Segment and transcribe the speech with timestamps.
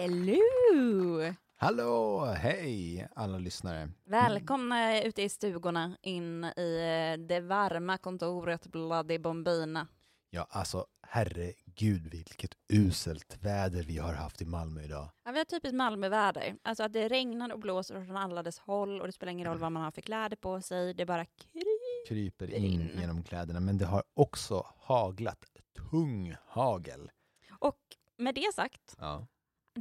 [0.00, 1.34] Hello!
[1.56, 3.90] Hallå, hej alla lyssnare.
[4.04, 6.76] Välkomna ute i stugorna in i
[7.16, 9.86] eh, det varma kontoret Bloody Bombina.
[10.30, 15.08] Ja, alltså herregud vilket uselt väder vi har haft i Malmö idag.
[15.24, 16.56] Ja, vi har typiskt Malmöväder.
[16.62, 19.58] Alltså att det regnar och blåser från alla dess håll och det spelar ingen roll
[19.58, 20.94] vad man har för kläder på sig.
[20.94, 22.06] Det bara kryper.
[22.08, 23.00] Kryper in in.
[23.00, 25.44] genom kläderna, men det har också haglat
[25.90, 27.10] tung hagel.
[27.58, 27.80] Och
[28.16, 29.26] med det sagt, Ja.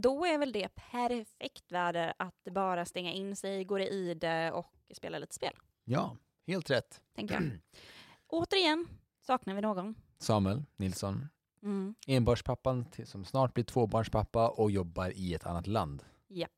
[0.01, 4.73] Då är väl det perfekt väder att bara stänga in sig, gå i det och
[4.93, 5.53] spela lite spel,
[5.85, 7.01] ja, helt rätt.
[7.15, 7.43] tänker jag.
[8.27, 8.87] Återigen
[9.21, 9.95] saknar vi någon.
[10.19, 11.27] Samuel Nilsson,
[11.63, 11.95] Mm.
[12.07, 16.03] enbarnspappan till- som snart blir tvåbarnspappa och jobbar i ett annat land.
[16.27, 16.51] Japp.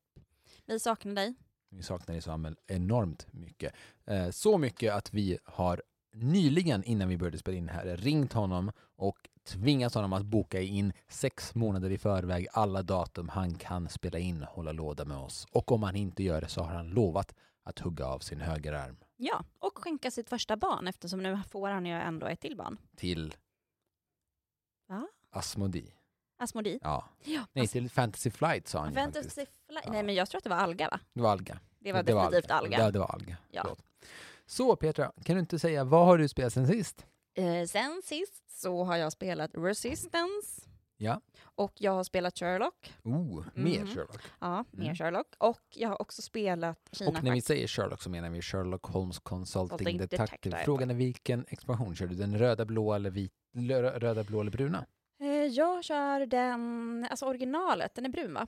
[0.66, 1.34] Vi saknar dig.
[1.70, 3.74] Vi saknar dig Samuel enormt mycket.
[4.06, 5.82] Eh, så mycket att vi har
[6.14, 10.92] nyligen innan vi började spela in här ringt honom och tvingat honom att boka in
[11.08, 15.46] sex månader i förväg alla datum han kan spela in Hålla låda med oss.
[15.52, 18.96] Och om han inte gör det så har han lovat att hugga av sin högerarm
[19.16, 22.78] Ja, och skänka sitt första barn eftersom nu får han ju ändå ett till barn.
[22.96, 23.34] till
[24.88, 25.08] Va?
[25.30, 25.94] Asmodi.
[26.38, 26.78] Asmodi.
[26.82, 27.04] Ja.
[27.24, 29.50] Ja, Nej, till Fantasy Flight sa han ju Fantasy faktiskt.
[29.68, 29.88] Flight.
[29.88, 31.00] Nej men jag tror att det var alga va?
[31.12, 31.58] Det var Alga.
[31.78, 32.78] Det var definitivt alga.
[32.78, 33.36] Ja, det var Alga.
[33.50, 33.62] Ja.
[33.62, 33.82] Förlåt.
[34.46, 37.06] Så Petra, kan du inte säga vad har du spelat sen sist?
[37.34, 40.62] Eh, sen sist så har jag spelat Resistance
[40.96, 41.20] Ja.
[41.42, 42.92] och jag har spelat Sherlock.
[43.02, 43.86] Oh, mer Mhm.
[43.86, 44.20] Sherlock.
[44.40, 44.96] Ja, mer Mm.
[44.96, 45.26] Sherlock.
[45.38, 48.84] Och jag har också spelat Kina Och när vi säger Sherlock så menar vi Sherlock
[48.86, 50.24] Holmes Consulting Consulting Detective.
[50.26, 50.64] Detective.
[50.64, 52.14] Frågan är vilken expansion kör du?
[52.14, 53.32] Den röda, blå eller vit?
[53.54, 54.86] Röda, blå eller bruna?
[55.20, 58.46] eh, Jag kör den, alltså originalet, den är brun va?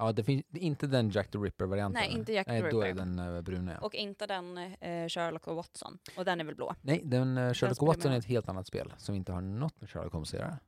[0.00, 2.02] Ja, det finns är inte den Jack the Ripper-varianten.
[2.02, 3.00] Nej, inte Jack the Nej, då är Ripper.
[3.00, 3.72] den eh, bruna.
[3.72, 3.78] Ja.
[3.78, 5.98] Och inte den eh, Sherlock och Watson.
[6.16, 6.74] Och den är väl blå?
[6.80, 9.80] Nej, den uh, Sherlock spelar Watson är ett helt annat spel som inte har något
[9.80, 10.58] med Sherlock Holmes att göra.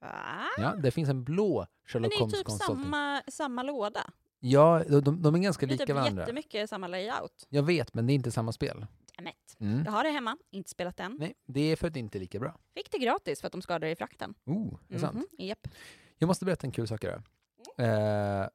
[0.00, 0.48] Va?
[0.58, 4.10] Ja, det finns en blå Men Sherlock det är Holmes typ samma, samma låda.
[4.40, 6.22] Ja, de, de, de är ganska Det är lika typ varandra.
[6.22, 7.46] jättemycket samma layout.
[7.48, 8.86] Jag vet, men det är inte samma spel.
[9.16, 9.56] Dammit.
[9.60, 9.82] Mm.
[9.84, 11.16] Jag har det hemma, inte spelat än.
[11.20, 12.58] Nej, det är för att det inte är lika bra.
[12.74, 14.34] Fick det gratis för att de skadade i frakten.
[14.44, 15.14] Oh, det är sant.
[15.14, 15.68] Mhm, Japp.
[16.18, 17.22] Jag måste berätta en kul sak här.
[17.78, 18.40] Mm.
[18.40, 18.48] Eh,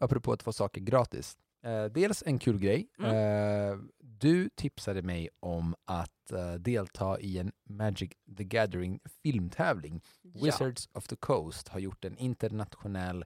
[0.00, 1.38] apropå att få saker gratis.
[1.64, 2.88] Eh, dels en kul grej.
[2.98, 3.10] Mm.
[3.10, 10.02] Eh, du tipsade mig om att eh, delta i en Magic the Gathering filmtävling.
[10.22, 10.44] Ja.
[10.44, 13.24] Wizards of the Coast har gjort en internationell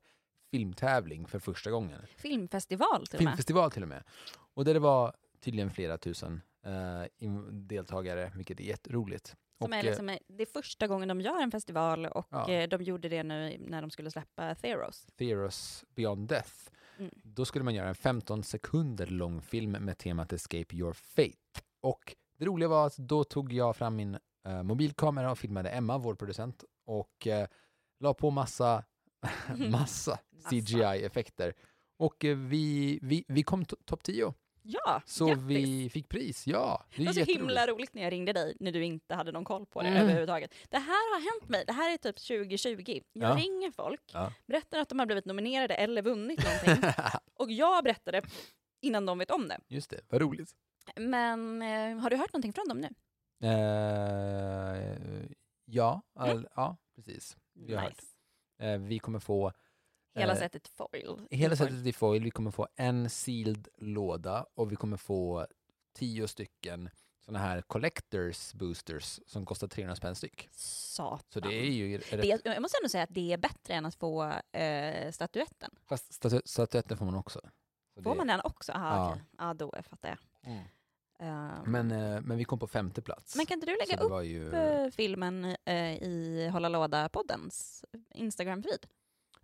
[0.50, 2.02] filmtävling för första gången.
[2.16, 3.30] Filmfestival till och med.
[3.30, 4.02] Filmfestival till och med.
[4.54, 9.36] Och där det var tydligen flera tusen eh, deltagare, vilket är jätteroligt.
[9.60, 12.50] Som Och, är liksom, eh, det är första gången de gör en festival och Ja.
[12.50, 15.06] eh, de gjorde det nu när de skulle släppa Theros.
[15.16, 16.52] Theros Beyond Death.
[16.98, 17.10] Mm.
[17.24, 21.62] Då skulle man göra en 15 sekunder lång film med temat Escape Your Fate.
[21.80, 25.98] Och det roliga var att då tog jag fram min eh, mobilkamera och filmade Emma,
[25.98, 27.46] vår producent, och uh,
[28.00, 28.84] la på massa,
[29.70, 30.18] massa
[30.50, 31.54] CGI-effekter.
[31.98, 34.34] Och eh, vi, vi, vi kom to- topp 10,
[34.72, 35.42] Ja, så grattis!
[35.44, 36.46] vi fick pris.
[36.46, 39.32] Ja, det Det var så himla roligt när jag ringde dig när du inte hade
[39.32, 40.02] någon koll på det Mm.
[40.02, 40.54] överhuvudtaget.
[40.68, 43.00] Det här har hänt mig, det här är typ 2020.
[43.12, 43.42] Jag Ja.
[43.42, 44.32] ringer folk, Ja.
[44.46, 46.90] berättar att de har blivit nominerade eller vunnit någonting
[47.34, 48.22] och jag berättar det
[48.82, 49.58] innan de vet om det.
[49.68, 50.50] Just det, vad roligt.
[50.96, 52.88] Men eh, har du hört någonting från dem nu?
[53.48, 55.22] Eh,
[55.64, 57.36] ja, all, ja, precis.
[57.54, 57.90] Vi har hört.
[57.96, 58.72] Nice.
[58.72, 59.52] Eh, vi kommer få
[60.14, 61.26] Hela Eh, sättet foil.
[61.30, 65.46] Hela sättet i foil, vi kommer få en sealed låda och vi kommer få
[65.94, 66.90] tio stycken
[67.24, 70.48] sådana här collectors boosters som kostar 300 spänn styck.
[70.52, 71.20] Satan.
[71.28, 73.86] Så det är ju rätt, Det, jag måste ändå säga att det är bättre än
[73.86, 74.22] att få
[74.52, 75.70] eh, statyetten.
[75.86, 77.40] fast statu- statyetten får man också.
[77.94, 78.72] Så Får det- man den också?
[78.72, 79.10] Aha, Ja.
[79.12, 79.22] okej.
[79.38, 80.18] ja, då fattar jag.
[80.52, 80.64] Mm.
[81.20, 83.36] Eh, Men, eh, men vi kom på femte plats.
[83.36, 84.52] men kan inte du lägga upp ju...
[84.54, 87.84] eh, filmen eh, i Hålla Låda-poddens
[88.14, 88.86] Instagram-feed?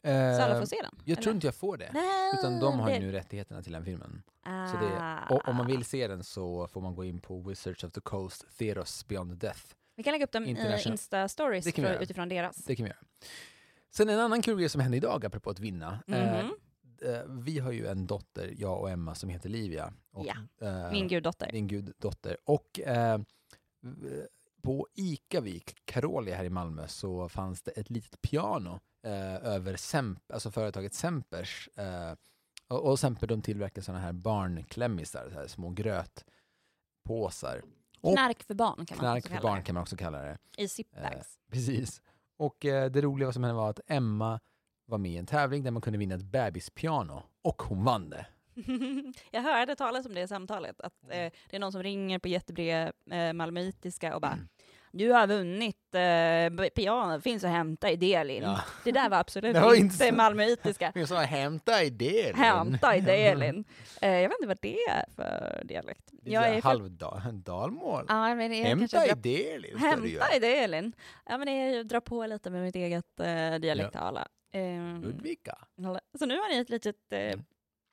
[0.07, 0.95] Så Eh, alla får se den?
[1.05, 1.35] jag tror eller?
[1.35, 1.91] inte jag får det.
[1.95, 4.23] Nej, Utan de har det- nu rättigheterna till den filmen.
[4.43, 4.67] Ah.
[4.69, 7.85] Så det, och om man vill se den så får man gå in på Wizards
[7.85, 9.61] of the Coast, Theros Beyond Death.
[9.97, 12.57] Vi kan lägga upp dem i Insta-stories utifrån deras.
[12.57, 12.99] Det kan vi göra.
[13.91, 15.99] Sen en annan kul grej som hände idag, apropå att vinna.
[16.09, 16.51] Eh, Mhm.
[17.03, 19.93] eh, vi har ju en dotter, jag och Emma, som heter Livia.
[20.13, 21.53] Och, Ja, eh, Min guddotter.
[21.53, 22.37] Din guddotter.
[22.45, 23.19] Och eh,
[24.63, 29.77] på Ica vid Carolia här i Malmö så fanns det ett litet piano eh, över
[29.77, 31.69] Semp, alltså företaget Sempers.
[31.77, 32.13] Eh,
[32.69, 37.63] och, och Semper de tillverkar sådana här barnklämmisar, så här små grötpåsar.
[38.01, 39.65] Och Knark för barn kan man knark också för kalla barn det.
[39.65, 40.39] kan man också kalla det.
[40.57, 41.39] I zipbags.
[41.51, 42.03] Precis.
[42.37, 44.41] Och eh, det roliga som hände var att Emma
[44.87, 48.27] var med i en tävling där man kunde vinna ett bebispiano och hon vann det.
[49.31, 51.27] jag hörde talas om det i samtalet, att Mm.
[51.27, 54.39] eh, det är någon som ringer på jättebred eh, malmöitiska och bara
[54.93, 58.43] du har vunnit eh, piano, finns att hämta i Delin.
[58.43, 58.61] Ja.
[58.85, 60.93] Det där var absolut Det var inte malmöitiska.
[60.95, 62.35] Jag sa hämta i delen.
[62.35, 63.65] Hämta i Delin.
[64.01, 66.11] Eh, jag vet inte vad det är för dialekt.
[66.23, 66.69] Jag är för...
[66.69, 68.05] halvdalmål.
[68.09, 69.15] Ja, men det är Hämta i dra...
[70.03, 70.25] du göra.
[70.25, 70.93] Hämta i Delin.
[71.27, 74.29] Ja, men det är dra på lite med mitt eget eh, dialektala.
[74.53, 75.59] Eh, Ludvika.
[76.19, 77.45] så nu har ni ett litet eh, Mm.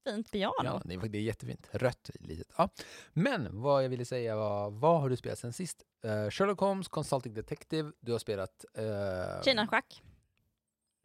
[0.03, 0.53] Fint piano.
[0.63, 1.69] Ja, det är, det är jättefint.
[1.71, 2.47] Rött litet.
[2.57, 2.69] Ja.
[3.13, 5.83] Men vad jag ville säga var, vad har du spelat sen sist?
[6.03, 10.03] Eh, Sherlock Holmes, Consulting Detective, du har spelat uh, Kina-schack.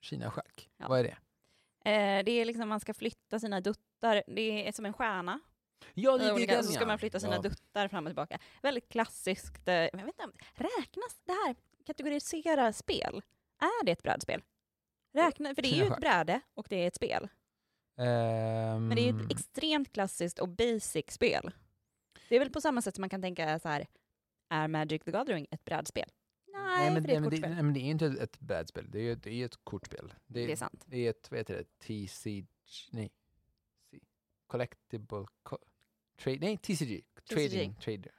[0.01, 0.71] Kina-schack.
[0.77, 0.89] Ja.
[0.89, 1.17] Vad är det?
[1.91, 4.23] Eh, det är liksom man ska flytta sina duttar.
[4.27, 5.41] Det är som en stjärna.
[5.95, 7.41] Ja, I olika, så ska man flytta sina ja.
[7.41, 8.39] duttar fram och tillbaka.
[8.63, 9.69] Väldigt klassiskt.
[9.69, 11.57] eh, Jag vet inte, räknas det här,
[11.87, 13.23] kategorisera spel?
[13.61, 14.43] Är det ett brädspel?
[15.13, 17.29] Räkna, för det är ju ett bräde och det är ett spel.
[17.99, 21.51] Men det är ju Ehm, ett extremt klassiskt och basic spel.
[22.29, 23.87] Det är väl på samma sätt som man kan tänka så här,
[24.49, 26.09] är Magic the Gathering ett brädspel?
[26.53, 27.51] Nej, nej, men, för det är nej, ett det, kortspel.
[27.55, 30.15] nej, men det är inte ett, ett brädspel, det är ett, det är ett kortspel.
[30.27, 30.83] Det, Det är sant.
[30.87, 31.65] Det är ett, vad heter det,
[32.07, 32.45] TC...
[32.91, 33.11] Nej.
[33.91, 33.99] C-
[34.47, 35.27] Collectible...
[35.43, 35.59] Co,
[36.23, 37.05] trade, nej, TCG.
[37.31, 38.13] Trading Trader.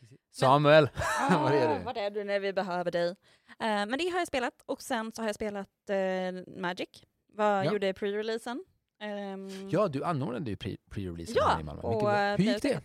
[0.00, 0.88] TC Samuel!
[1.30, 1.84] Var är Ah, du?
[1.84, 3.08] Var är du när vi behöver dig?
[3.08, 3.16] Eh,
[3.58, 7.04] men det har jag spelat och sen så har jag spelat eh, Magic.
[7.26, 7.72] Vad Ja.
[7.72, 8.64] gjorde pre-releasen?
[8.98, 11.82] Ehm, Ja, du anordnade ju pre- pre-releasen Ja, här i Malmö.
[11.82, 12.68] och, eh, Hur gick det?
[12.76, 12.82] pre-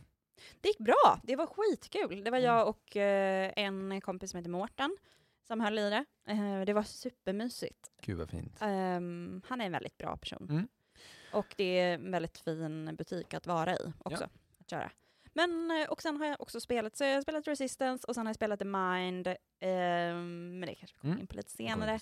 [0.62, 2.24] Det gick bra, det var skitkul.
[2.24, 2.50] Det var Mm.
[2.52, 4.98] jag och eh, en kompis som heter Mårten
[5.48, 6.06] som höll i det.
[6.28, 7.92] Eh, det var supermysigt.
[8.02, 8.58] Gud vad fint.
[8.62, 10.48] Ehm, han är en väldigt bra person.
[10.50, 10.68] Mm.
[11.34, 14.28] Och det är en väldigt fin butik att vara i också.
[14.60, 14.92] Att köra.
[15.34, 18.26] Men, eh, och sen har jag också spelat, så jag har spelat Resistance och sen
[18.26, 19.28] har jag spelat The Mind.
[19.60, 21.22] ehm, men det kanske vi kommer Mm.
[21.22, 22.00] in på lite senare.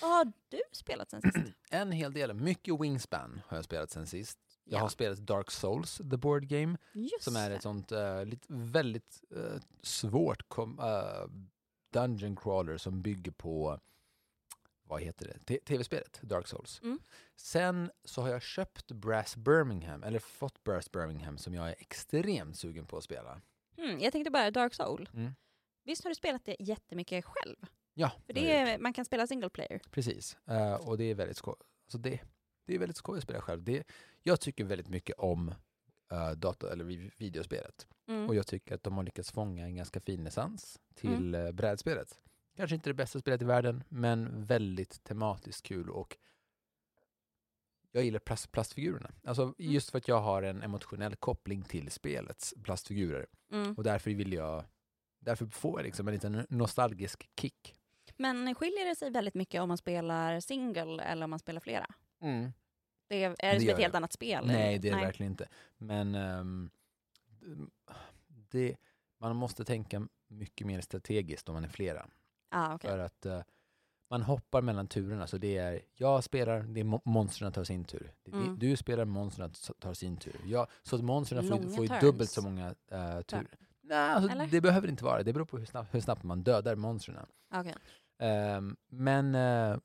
[0.00, 1.36] Vad har du spelat sen sist?
[1.70, 2.34] En hel del.
[2.34, 4.38] Mycket Wingspan har jag spelat sen sist.
[4.64, 4.82] Jag Ja.
[4.82, 9.22] har spelat Dark Souls, the board game, Just som är ett sånt uh, lite, väldigt
[9.36, 11.28] eh, svårt kom, eh,
[11.92, 13.80] dungeon crawler som bygger på,
[14.94, 16.80] vad heter det, tv-spelet Dark Souls.
[16.82, 16.98] Mm.
[17.36, 22.58] Sen så har jag köpt Brass Birmingham, eller fått Brass Birmingham som jag är extremt
[22.58, 23.40] sugen på att spela.
[23.76, 25.08] Mm, jag tänkte bara Dark Soul.
[25.14, 25.34] Mm.
[25.84, 27.56] Visst har du spelat det jättemycket själv?
[27.94, 29.80] Ja, För det är, man kan spela single player.
[29.90, 31.56] Precis, Eh, och det är väldigt skoj.
[31.86, 32.20] Alltså det,
[32.66, 33.62] det är väldigt skoj att spela själv.
[33.62, 33.84] Det,
[34.22, 35.54] jag tycker väldigt mycket om
[36.12, 37.86] uh, data, eller vi- videospelet.
[38.08, 38.28] Mm.
[38.28, 41.56] Och jag tycker att de har lyckats fånga en ganska fin essens till mm.
[41.56, 42.20] brädspelet.
[42.56, 46.16] Kanske inte det bästa spelet i världen, men väldigt tematiskt kul och
[47.92, 49.10] jag gillar plast, plastfigurerna.
[49.24, 49.54] Alltså Mm.
[49.58, 53.26] just för att jag har en emotionell koppling till spelets plastfigurer.
[53.52, 53.74] Mm.
[53.74, 54.64] Och därför vill jag,
[55.20, 57.74] därför får jag liksom en liten nostalgisk kick.
[58.16, 61.86] Men skiljer det sig väldigt mycket om man spelar single eller om man spelar flera?
[63.08, 63.96] Det är, är det, Det som ett helt det.
[63.96, 64.46] annat spel?
[64.46, 65.48] Nej, det är det verkligen inte.
[65.76, 66.70] Men ehm,
[68.26, 68.76] det,
[69.18, 72.06] man måste tänka mycket mer strategiskt om man är flera.
[72.54, 72.90] Ah, okay.
[72.90, 73.40] För att eh,
[74.10, 75.26] man hoppar mellan turerna.
[75.26, 78.12] Så det är, jag spelar, det är mo- monstren tar sin tur.
[78.32, 78.58] Mm.
[78.58, 80.40] du spelar, monstren tar sin tur.
[80.44, 83.58] Jag, så att monstren får, får ju dubbelt så många uh, turer.
[83.82, 84.46] Nej, alltså, Eller?
[84.46, 85.22] det behöver inte vara.
[85.22, 87.26] Det beror på hur snabbt, hur snabbt man dödar monstren.
[87.54, 87.74] Okay.
[88.18, 89.76] Ehm, men eh,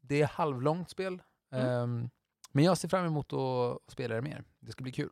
[0.00, 1.22] det är halvlångt spel.
[1.50, 1.66] Mm.
[1.66, 2.10] Ehm,
[2.52, 4.44] men jag ser fram emot att spela det mer.
[4.60, 5.10] Det ska bli kul.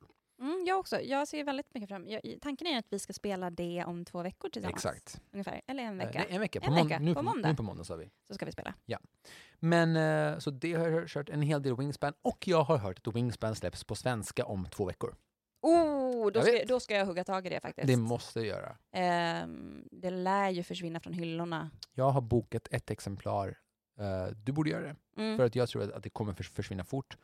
[0.70, 1.00] Jag också.
[1.00, 4.22] Jag ser väldigt mycket fram jag, Tanken är att vi ska spela det om två
[4.22, 4.84] veckor tillsammans.
[4.84, 5.20] Exakt.
[5.32, 5.60] Ungefär.
[5.66, 6.18] Eller en Eh, vecka.
[6.18, 6.58] nej, en vecka.
[6.62, 6.98] En På, vecka.
[6.98, 7.48] Nu, På på, måndag.
[7.48, 8.10] nu på måndag sa vi.
[8.28, 8.74] Så ska vi spela.
[9.58, 13.06] Men eh, så det har jag kört en hel del Wingspan och jag har hört
[13.08, 15.14] att Wingspan släpps på svenska om två veckor.
[15.62, 17.86] Oh, då ska, då ska jag hugga tag i det faktiskt.
[17.88, 18.76] Det måste jag göra.
[18.92, 21.70] Ehm, det lär ju försvinna från hyllorna.
[21.94, 23.58] Jag har bokat ett exemplar.
[23.98, 24.96] Eh, du borde göra det.
[25.16, 25.36] Mm.
[25.36, 27.16] För att jag tror att, att det kommer förs- försvinna fort.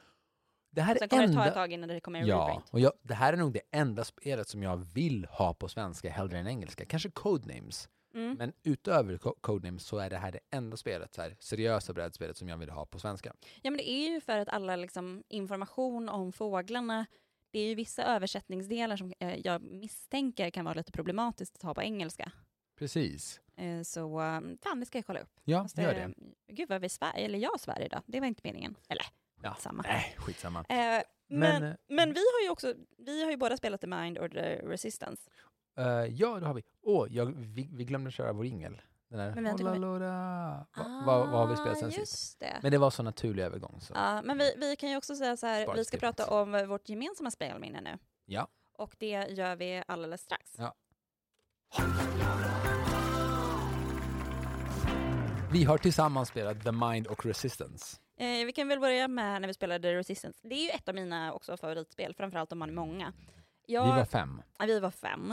[0.77, 1.55] Det här Sen kommer det ta ett enda...
[1.55, 2.65] tag innan det kommer en Ja, reprint.
[2.71, 6.11] och jag, det här är nog det enda spelet som jag vill ha på svenska
[6.11, 6.85] hellre än engelska.
[6.85, 7.89] Kanske Codenames.
[8.15, 8.35] Mm.
[8.39, 12.37] Men utöver Co- Codenames så är det här det enda spelet, så här, seriösa brädspelet
[12.37, 13.33] som jag vill ha på svenska.
[13.63, 17.07] Ja, men det är ju för att alla liksom, information om fåglarna,
[17.51, 21.75] det är ju vissa översättningsdelar som eh, jag misstänker kan vara lite problematiskt att ha
[21.75, 22.33] på engelska.
[22.79, 23.41] Precis.
[23.57, 25.41] Eh, så eh, fan, det ska jag kolla upp.
[25.45, 26.13] Ja, Fast, gör det.
[26.53, 28.03] Gud vad vi svär, eller jag svär idag.
[28.07, 28.75] Det var inte meningen.
[28.89, 29.07] Eller,
[29.51, 29.55] Ja.
[29.61, 29.83] samma.
[29.83, 30.59] Nej, skitsamma.
[30.69, 33.87] Eh, men, Men, men, eh, vi har ju också, vi har ju båda spelat The
[33.87, 35.31] Mind or The Resistance.
[35.79, 36.63] Eh, ja, det har vi.
[36.83, 38.83] Åh, jag, vi, vi glömde köra vår ingel.
[39.09, 40.07] Den där Men vi kommit- låda.
[40.77, 42.41] Va, vad, vad har vi spelat sen Ah, sist?
[42.41, 42.59] Det.
[42.63, 43.81] Men det var så naturlig övergång.
[43.81, 43.93] Så.
[43.95, 46.67] Ja, men vi, vi kan ju också säga så här, Spara vi ska prata om
[46.69, 47.99] vårt gemensamma spelminne nu.
[48.25, 48.49] Ja.
[48.73, 50.53] Och det gör vi alldeles strax.
[50.59, 50.75] Ja.
[55.53, 57.97] Vi har tillsammans spelat The Mind och Resistance.
[58.17, 60.49] Eh, vi kan väl börja med när vi spelade Resistance.
[60.49, 63.13] Det är ju ett av mina också favoritspel, framförallt om man är många.
[63.67, 64.43] Jag, Vi var fem.
[64.59, 65.31] ja, vi var fem.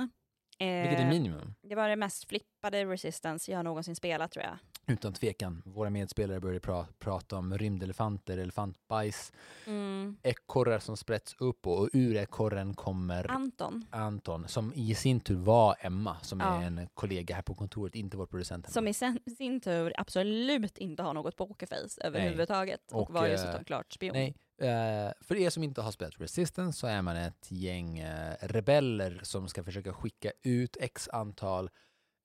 [0.60, 1.56] Eh, Vilket är minimum?
[1.62, 4.58] Det var det mest flippade Resistance jag någonsin spelat tror jag.
[4.88, 5.62] Utan tvekan.
[5.66, 9.32] Våra medspelare började pra prata om rymdelefanter, elefantbajs,
[9.68, 10.18] Mm.
[10.24, 15.76] ekorrar som sprätts upp och ur ekorren kommer Anton, Anton, som i sin tur var
[15.80, 16.62] Emma, som Ja.
[16.62, 18.66] är en kollega här på kontoret, inte vår producent.
[18.66, 18.72] Emma.
[18.74, 23.34] som i sen, sin tur absolut inte har något pokerface överhuvudtaget och, Och, var ju
[23.34, 24.14] eh, såklart klart spion.
[24.14, 28.36] Nej, eh, för er som inte har spelat Resistance så är man ett gäng eh,
[28.42, 31.70] rebeller som ska försöka skicka ut x antal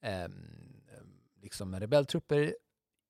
[0.03, 0.75] ehm,
[1.49, 2.55] liksom rebelltrupper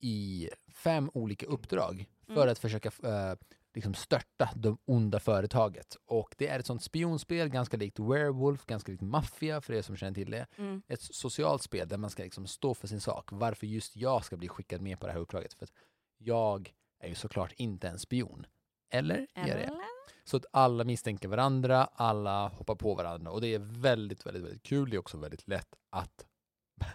[0.01, 2.49] i fem olika uppdrag för Mm.
[2.49, 3.35] att försöka eh,
[3.75, 5.97] liksom störta det onda företaget.
[6.07, 9.97] Och det är ett sånt spionspel, ganska likt Werewolf, ganska likt Mafia för er som
[9.97, 10.47] känner till det.
[10.57, 10.83] Mm.
[10.89, 13.29] Ett socialt spel där man ska liksom stå för sin sak.
[13.33, 15.55] Varför just jag ska bli skickad med på det här uppdraget.
[15.55, 15.73] För att
[16.19, 18.47] jag är ju såklart inte en spion.
[18.91, 19.27] Eller?
[19.35, 19.53] Är det?
[19.53, 19.83] Eller?
[20.25, 24.63] Så att alla misstänker varandra, alla hoppar på varandra och det är väldigt, väldigt, väldigt
[24.63, 24.91] kul.
[24.91, 26.27] Det är också väldigt lätt att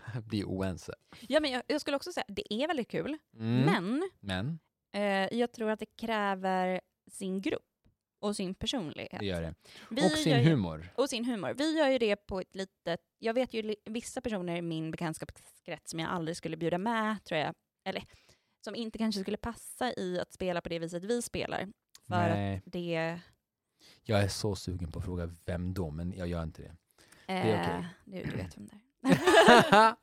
[0.25, 0.94] bli oense.
[1.28, 3.62] Ja, men jag, jag skulle också säga det är väldigt kul, Mm.
[3.66, 4.60] men Men
[4.94, 7.62] eh, jag tror att det kräver sin grupp
[8.20, 9.20] och sin personlighet.
[9.20, 9.56] det gör det.
[9.90, 10.90] Vi Och sin ju- humor.
[10.96, 11.54] Och sin humor.
[11.58, 13.00] Vi gör ju det på ett litet...
[13.20, 17.40] Jag vet ju vissa personer i min bekantskapskrets som jag aldrig skulle bjuda med, tror
[17.40, 17.56] jag.
[17.86, 18.04] Eller
[18.66, 21.60] som inte kanske skulle passa i att spela på det viset vi spelar.
[22.08, 23.20] För att Nej, det...
[24.04, 26.75] jag är så sugen på att fråga vem då, men jag gör inte det.
[27.34, 27.88] Eh, är okej.
[28.06, 28.80] du, du vet vem det är.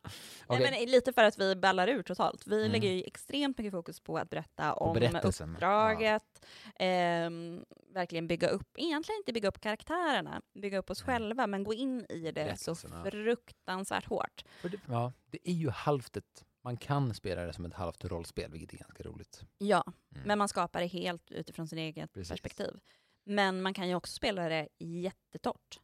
[0.46, 2.46] Okej, Nej, men lite för att vi ballar ur totalt.
[2.46, 2.72] Vi Mm.
[2.72, 7.64] lägger ju extremt mycket fokus på att berätta om uppdraget, ehm,
[7.94, 11.14] verkligen bygga upp, egentligen inte bygga upp karaktärerna, bygga upp oss Nej.
[11.16, 13.04] själva, men gå in i det så ja.
[13.10, 14.44] fruktansvärt hårt.
[14.60, 18.04] För det, ja, det är ju halvt ett, man kan spela det som ett halvt
[18.04, 19.42] rollspel, vilket är ganska roligt.
[19.58, 19.82] Ja,
[20.14, 20.26] Mm.
[20.26, 22.30] men man skapar det helt utifrån sin eget Precis.
[22.30, 22.80] perspektiv.
[23.24, 25.80] Men man kan ju också spela det jättetort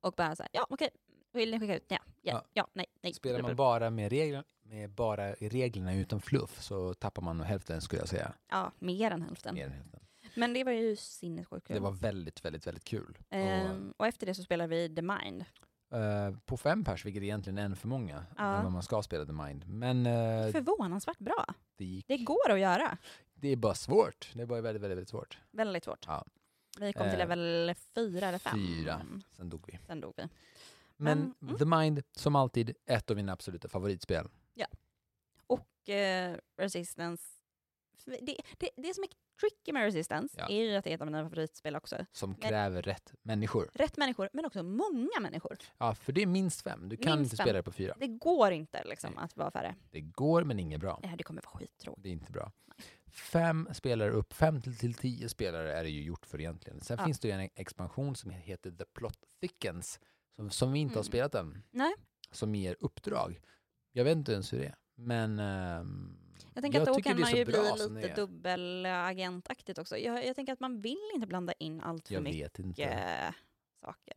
[0.00, 0.88] och bara så här, ja okej,
[1.32, 1.84] vill ni skicka ut?
[1.88, 2.44] Ja, ja, Ja.
[2.52, 3.12] ja, nej, nej.
[3.14, 8.00] Spelar man bara med, regler, med bara reglerna utan fluff så tappar man hälften skulle
[8.02, 8.32] jag säga.
[8.48, 9.54] Ja, mer än hälften.
[9.54, 10.00] Mer än hälften.
[10.36, 11.74] Men det var ju sinnessjukt kul.
[11.76, 13.18] Det var väldigt, väldigt, väldigt kul.
[13.30, 15.44] Ehm, och efter det så spelade vi The Mind.
[15.90, 18.68] Och, eh, på fem pers, vilket är egentligen en för många, Ja.
[18.68, 19.64] man ska spela The Mind.
[19.68, 21.44] Men eh, Förvånansvärt bra.
[21.76, 22.98] det, gick, Det går att göra.
[23.34, 24.30] det är bara svårt.
[24.34, 25.38] Det är bara väldigt, väldigt, väldigt svårt.
[25.50, 26.04] Väldigt svårt.
[26.06, 26.24] Ja.
[26.80, 28.58] Vi kom till Eh, level fyra eller fem.
[28.58, 29.00] fyra.
[29.36, 29.78] Sen dog vi.
[29.86, 30.22] Sen dog vi.
[31.02, 31.58] Men Men, mm.
[31.58, 34.28] The Mind, som alltid, ett av mina absoluta favoritspel.
[35.46, 37.24] Och eh, Resistance.
[38.04, 39.08] Det, det, det som är
[39.40, 40.48] tricky med Resistance Ja.
[40.48, 42.06] är ju att det är ett av mina favoritspel också.
[42.12, 43.70] Som kräver rätt människor.
[43.74, 45.56] Rätt människor, men också många människor.
[45.78, 46.88] Ja, för det är minst fem.
[46.88, 47.94] Du kan Minst inte spela det på fyra.
[47.98, 49.24] Det går inte liksom, Nej.
[49.24, 49.74] att vara färre.
[49.90, 51.00] Det går, men inget bra.
[51.02, 52.02] Ja, det kommer vara skittråkigt.
[52.02, 52.52] Det är inte bra.
[53.06, 56.80] Fem spelare upp, fem till, till tio spelare är det ju gjort för egentligen.
[56.80, 57.04] Sen Ja.
[57.04, 60.00] finns det ju en expansion som heter The Plot Thickens,
[60.36, 61.08] som, som vi inte har Mm.
[61.08, 61.62] spelat än.
[61.70, 61.94] Nej.
[62.30, 63.40] Som ger uppdrag.
[63.92, 66.18] Jag vet inte ens hur det är, men ehm,
[66.54, 67.54] Jag tänker att då kan man ju bli
[68.02, 69.98] lite dubbelagentaktigt också.
[69.98, 72.58] Jag, jag tänker att man vill inte blanda in allt för Jag mycket
[73.80, 74.14] saker.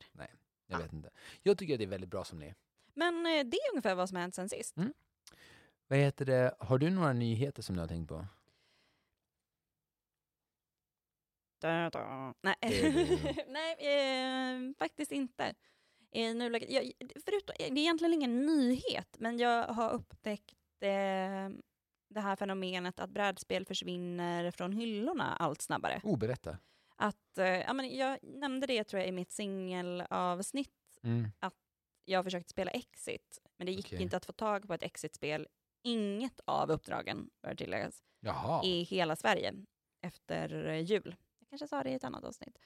[0.67, 1.09] Jag vet inte.
[1.43, 2.55] Jag tycker att det är väldigt bra som det är.
[2.93, 4.75] Men eh, det är ungefär vad som har hänt sen sist.
[5.87, 6.55] Vad heter det?
[6.59, 8.25] Har du några nyheter som du har tänkt på?
[11.61, 12.33] Da, da.
[12.41, 13.75] Nej, Det- Nej
[14.69, 15.53] eh, faktiskt inte.
[16.15, 16.91] I nuläget, jag,
[17.25, 21.49] förutom, det är egentligen ingen nyhet, men jag har upptäckt eh,
[22.09, 26.01] det här fenomenet att brädspel försvinner från hyllorna allt snabbare.
[26.03, 26.57] Oh, berätta.
[26.95, 30.99] Att, eh, ja, men jag nämnde det tror jag i mitt singelavsnitt.
[31.03, 31.31] Mm.
[32.05, 34.01] Jag försökte spela Exit, men det gick Okej.
[34.01, 35.47] inte att få tag på ett Exit-spel.
[35.83, 38.65] Inget av uppdragen, bör tilläggas, Jaha.
[38.65, 39.53] i hela Sverige
[40.01, 41.15] efter jul.
[41.39, 42.57] Jag kanske sa det i ett annat avsnitt.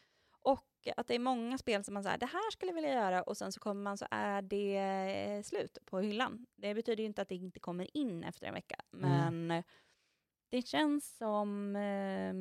[0.41, 3.23] Och att det är många spel som man säger, det här skulle jag vilja göra
[3.23, 6.45] och sen så kommer man så är det eh, slut på hyllan.
[6.55, 9.63] Det betyder ju inte att det inte kommer in efter en vecka, men eh,
[10.49, 12.33] det känns som eh,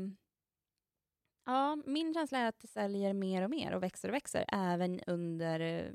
[1.49, 5.00] Ja, min känsla är att det säljer mer och mer och växer och växer även
[5.07, 5.90] under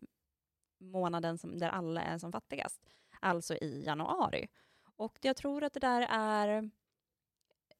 [0.79, 2.85] månaden som, där alla är som fattigast,
[3.19, 4.47] alltså i januari.
[4.95, 6.69] Och jag tror att det där är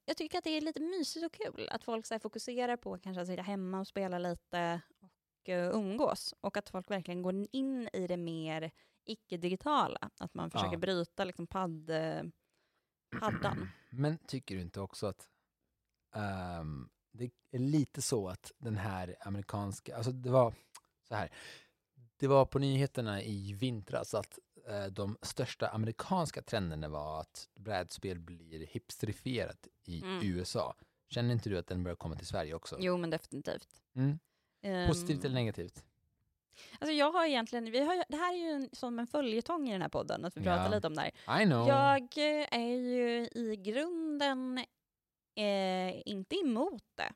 [0.06, 2.98] jag tycker att det är lite mysigt och kul att folk så här, fokuserar på
[2.98, 6.34] kanske att sitta hemma och spela lite och uh, umgås.
[6.42, 8.72] Och att folk verkligen går in i det mer
[9.06, 10.10] icke-digitala.
[10.20, 10.78] Att man försöker Ja.
[10.80, 12.24] bryta liksom padd, eh,
[13.20, 13.70] paddan.
[13.90, 15.30] Men tycker du inte också att
[16.16, 20.54] ehm, det är lite så att den här amerikanska, alltså det var
[21.08, 21.30] så här,
[22.18, 28.20] det var på nyheterna i vintras att eh, de största amerikanska trenderna var att brädspel
[28.20, 30.20] blir hipsterifierat i Mm.
[30.24, 30.76] USA.
[31.10, 32.78] Känner inte du att den börjar komma till Sverige också?
[32.80, 33.68] Jo, men definitivt.
[33.96, 34.20] Mm.
[34.88, 35.84] Positivt Ehm, eller negativt?
[36.80, 39.72] Alltså jag har egentligen, vi har, det här är ju en, som en följetong i
[39.72, 40.76] den här podden, att vi pratar Ja.
[40.76, 41.42] lite om det här.
[41.42, 41.68] I know.
[41.68, 44.58] Jag eh, är ju i grunden
[45.36, 47.14] eh, inte emot det.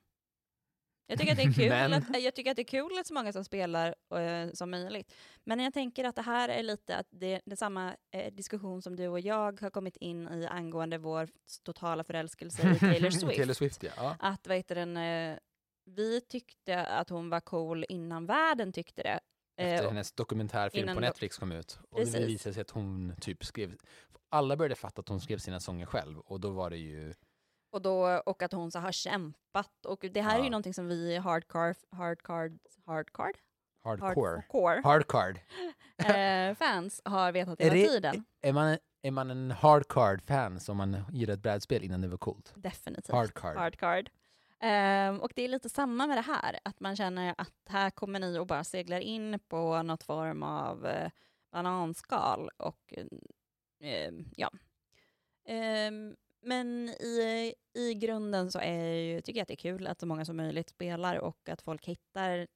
[1.08, 3.08] Jag tycker, att det är kul Men- att, jag tycker att det är kul att
[3.08, 5.14] så många som spelar eh, som möjligt.
[5.44, 8.82] Men jag tänker att det här är lite att det, det är samma eh, diskussion
[8.82, 11.30] som du och jag har kommit in i angående vår
[11.64, 13.38] totala förälskelse i Taylor Swift.
[13.38, 14.16] Taylor Swift, ja.
[14.20, 15.38] Att vad heter den, eh,
[15.86, 19.20] vi tyckte att hon var cool innan världen tyckte det.
[19.60, 21.80] Efter Eh, hennes dokumentärfilm på Netflix kom ut.
[21.90, 22.28] Och det Precis.
[22.28, 23.76] visade sig att hon typ skrev,
[24.30, 27.14] alla började fatta att hon skrev sina sånger själv och då var det ju
[27.78, 29.86] Och, då, och att hon så har kämpat.
[29.86, 30.50] Och det här är ju Ja.
[30.50, 32.52] någonting som vi hardcore, hardcore,
[32.86, 33.34] hardcore,
[33.84, 34.36] hardcore.
[34.36, 35.40] hardcore Hardcard.
[35.98, 38.26] eh, fans har vetat Är hela det- tiden.
[38.42, 42.54] Är man, är man en hardcard-fan som man gillar ett brädspel innan det var coolt?
[42.56, 43.12] Definitivt.
[43.16, 43.58] Hardcard.
[43.58, 44.10] Hardcard.
[44.60, 48.20] Ehm, och det är lite samma med det här, att man känner att här kommer
[48.20, 51.10] ni och bara seglar in på något form av eh,
[51.52, 52.94] bananskal och
[53.82, 54.52] eh, ja.
[55.48, 56.16] Ehm,
[56.48, 60.00] men i, i grunden så är jag ju, tycker jag att det är kul att
[60.00, 62.48] så många som möjligt spelar och att folk hittar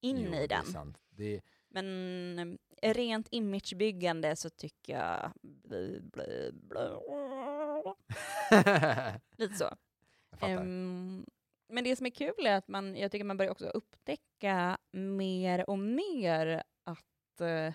[0.00, 0.64] in Jo, i det är den.
[0.64, 0.98] sant.
[1.10, 5.32] Det, Men eh, rent imagebyggande så tycker jag
[9.36, 9.74] lite så.
[10.40, 11.26] Ehm,
[11.68, 15.70] men det som är kul är att man, jag tycker man börjar också upptäcka mer
[15.70, 17.74] och mer att eh,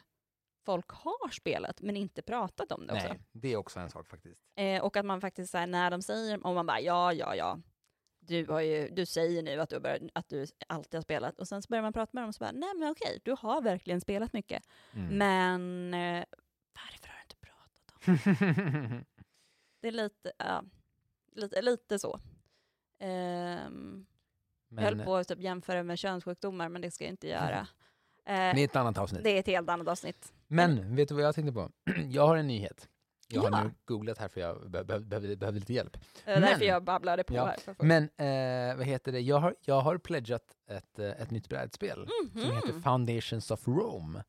[0.65, 3.07] folk har spelat men inte pratat om det också.
[3.07, 4.41] Nej, det är också en sak faktiskt.
[4.55, 7.35] Eh, och att man faktiskt så här, när de säger, och man bara ja, ja,
[7.35, 7.59] ja,
[8.27, 11.47] du, har ju, du säger nu att du, börjat, att du alltid har spelat och
[11.47, 13.61] sen så börjar man prata med dem och så bara, nej men okej, du har
[13.61, 14.63] verkligen spelat mycket.
[14.93, 15.17] Mm.
[15.17, 16.25] Men eh,
[16.73, 18.35] varför har du inte pratat om
[18.95, 19.05] det?
[19.81, 20.63] Det är lite, ja,
[21.31, 22.19] lite, lite så.
[22.99, 24.05] Ehm,
[24.69, 27.59] jag höll Men på att typ jämföra med könssjukdomar, men det ska jag inte göra.
[27.59, 27.65] Eh,
[28.55, 29.23] det är ett annat avsnitt.
[29.23, 30.33] det är ett helt annat avsnitt.
[30.53, 31.71] Men vet du vad jag tänkte på?
[32.09, 32.89] Jag har en nyhet.
[33.27, 33.49] Jag Ja.
[33.57, 35.97] har nu googlat här för jag be- be- behövde, behövde lite hjälp.
[36.25, 37.57] Det var därför jag babblade på Ja, här.
[37.57, 39.19] För Men eh, vad heter det?
[39.19, 42.81] Jag har, jag har pledgat ett, eh, ett nytt brädspel som heter Mhm.
[42.81, 44.23] Foundations of Rome.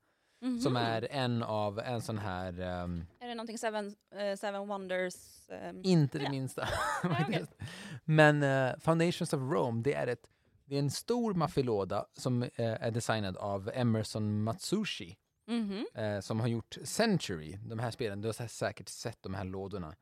[0.63, 0.77] Som Mhm.
[0.83, 5.15] är en av en sån här, ehm, Är det någonting Seven, eh, seven Wonders?
[5.51, 6.31] ehm, inte det Ja.
[6.31, 6.67] minsta.
[7.03, 7.55] faktiskt.
[8.05, 10.27] Men eh, Foundations of Rome, det är, ett,
[10.65, 15.17] det är en stor maffielåda som eh, är designad av Emerson Matsushi.
[15.47, 15.87] Mhm.
[15.95, 18.21] eh, som har gjort Century, de här spelen.
[18.21, 19.95] Du har sä- säkert sett de här lådorna.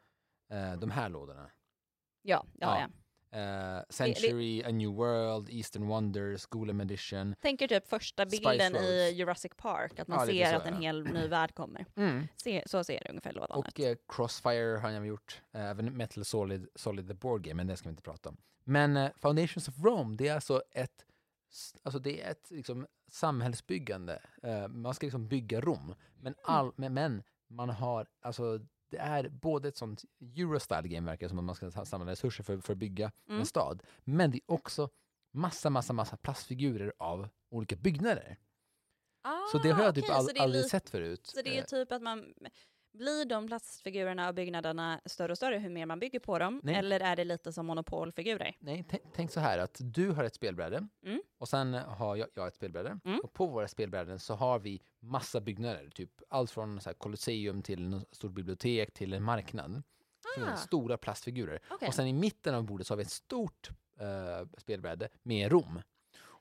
[0.52, 1.50] Eh, de här lådorna.
[2.22, 2.80] Ja, det Ja.
[2.80, 2.90] jag.
[3.34, 7.34] Eh, Century, A New World, Eastern Wonders, Golem Edition.
[7.40, 9.10] Tänker typ första bilden i.
[9.16, 10.80] Jurassic Park, att man Ja, ser så, att en ja.
[10.80, 11.86] hel ny värld kommer.
[12.36, 13.58] Se, så ser det ungefär lådan.
[13.58, 15.42] Och eh, Crossfire har jag gjort.
[15.52, 18.36] Eh, Även Metal Solid, Solid the Board Game, men det ska vi inte prata om.
[18.64, 21.04] Men eh, Foundations of Rome, det är alltså ett,
[21.82, 24.22] alltså det är ett liksom, samhällsbyggande.
[24.42, 25.94] Eh, man ska liksom bygga Rom.
[26.20, 28.58] Men, all, men, men man har, alltså
[28.90, 30.02] det är både ett sånt
[30.36, 33.40] Eurostyle game verkar som att man ska sa- samla resurser för, för att bygga Mm.
[33.40, 33.82] en stad.
[34.04, 34.88] Men det är också
[35.32, 38.38] massa, massa, massa plastfigurer av olika byggnader.
[39.52, 41.26] så det har jag typ Ah, all, så det är aldrig sett förut.
[41.26, 42.34] Så det är Eh, typ att man,
[42.92, 46.60] blir de plastfigurerna och byggnaderna större och större ju mer man bygger på dem?
[46.64, 46.74] Nej.
[46.74, 48.56] Eller är det lite som monopolfigurer?
[48.58, 51.22] Nej, tänk, så här att du har ett spelbräde Mm.
[51.38, 52.98] och sen har jag, jag ett spelbräde.
[53.04, 53.20] Mm.
[53.20, 55.90] Och på våra spelbräden så har vi massa byggnader.
[55.90, 59.82] Typ allt från så Colosseum till ett stort bibliotek till en marknad.
[60.38, 60.56] Ah.
[60.56, 61.60] Stora plastfigurer.
[61.70, 61.88] Okej.
[61.88, 65.82] Och sen i mitten av bordet så har vi ett stort eh, spelbräde med Rom.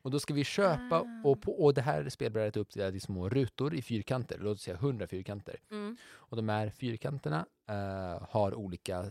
[0.02, 1.22] Och då ska vi köpa, Ah.
[1.24, 4.62] och, på, och det här spelbrädet är uppdelat i små rutor i fyrkanter, låt oss
[4.64, 5.56] säga 100 fyrkanter.
[5.72, 5.98] Mm.
[6.14, 9.06] Och de här fyrkanterna eh, har olika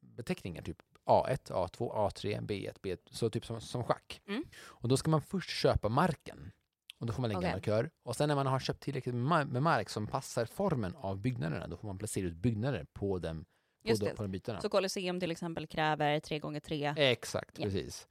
[0.00, 0.76] beteckningar, typ
[1.06, 1.76] A1, A2,
[2.10, 4.20] A3, B1, B1, så typ som, som schack.
[4.28, 4.44] Mm.
[4.62, 6.52] Och då ska man först köpa marken.
[6.98, 7.50] Och då får man lägga Okej.
[7.50, 7.90] en markör.
[8.02, 11.18] Och sen när man har köpt tillräckligt med ma- med mark som passar formen av
[11.18, 13.44] byggnaderna, då får man placera ut byggnader på, dem,
[13.82, 14.60] på, Just de, på de bytena.
[14.60, 17.64] Så Colosseum till exempel kräver 3 gånger 3 Exakt, Ja.
[17.64, 18.08] precis.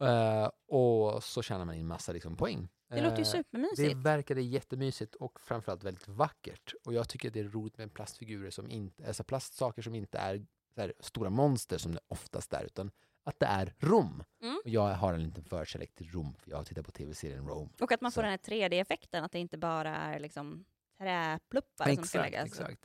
[0.00, 2.68] Eh, och så tjänar man in massa liksom, poäng.
[2.88, 3.76] Det låter ju Eh, supermysigt.
[3.78, 6.74] det verkade jättemysigt och framförallt väldigt vackert.
[6.84, 10.18] Och jag tycker att det är roligt med plastfigurer som inte, alltså plastsaker som inte
[10.18, 12.90] är här, stora monster som det oftast är, utan
[13.24, 14.24] att det är Rom.
[14.42, 14.56] Mm.
[14.64, 17.70] Och jag har en liten förkärlek till Rom, för jag har tittat på tv-serien Rome.
[17.80, 18.22] Och att man får Så.
[18.22, 20.64] den här 3D-effekten, att det inte bara är liksom
[20.98, 22.46] träpluppar som ska Exakt, läggas.
[22.46, 22.84] exakt.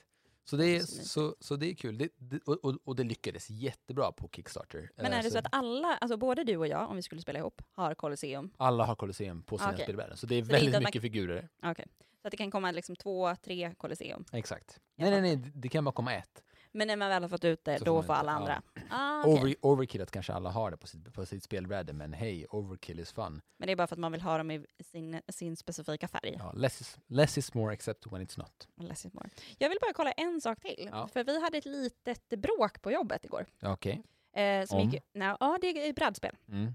[0.49, 1.97] Så det, är, så så, så det är kul.
[1.97, 4.91] Det, det, och, och, det lyckades jättebra på Kickstarter.
[4.95, 7.21] Men Eh, är det så att alla, alltså både du och jag, om vi skulle
[7.21, 8.51] spela ihop, har Colosseum?
[8.57, 9.83] Alla har Colosseum på sina Okej.
[9.83, 10.15] spelbrädor.
[10.15, 11.49] Så det är Så det väldigt man- mycket figurer.
[11.63, 11.85] Okej.
[12.21, 14.25] Så att det kan komma liksom två, tre Colosseum.
[14.31, 14.79] Exakt.
[14.95, 15.51] Jag Nej, nej, nej.
[15.55, 16.43] Det kan bara komma ett.
[16.71, 18.61] Men när man väl har fått ut det, Så då får får alla andra.
[18.89, 19.33] Ah, okej.
[19.33, 22.99] Over, overkill att kanske alla har det på sitt, på sitt spelbräde, men hej, overkill
[22.99, 23.41] is fun.
[23.57, 26.35] Men det är bara för att man vill ha dem i sin, sin specifika färg.
[26.39, 28.67] Ja, less, is, less is more except when it's not.
[28.75, 29.29] Less is more.
[29.57, 30.89] Jag vill bara kolla en sak till.
[30.91, 31.07] Ja.
[31.07, 33.45] För vi hade ett litet bråk på jobbet igår.
[33.61, 34.03] Okej.
[34.35, 34.89] Eh, som Om?
[34.89, 36.35] gick, nej, ja, det är brädspel.
[36.47, 36.65] Mm.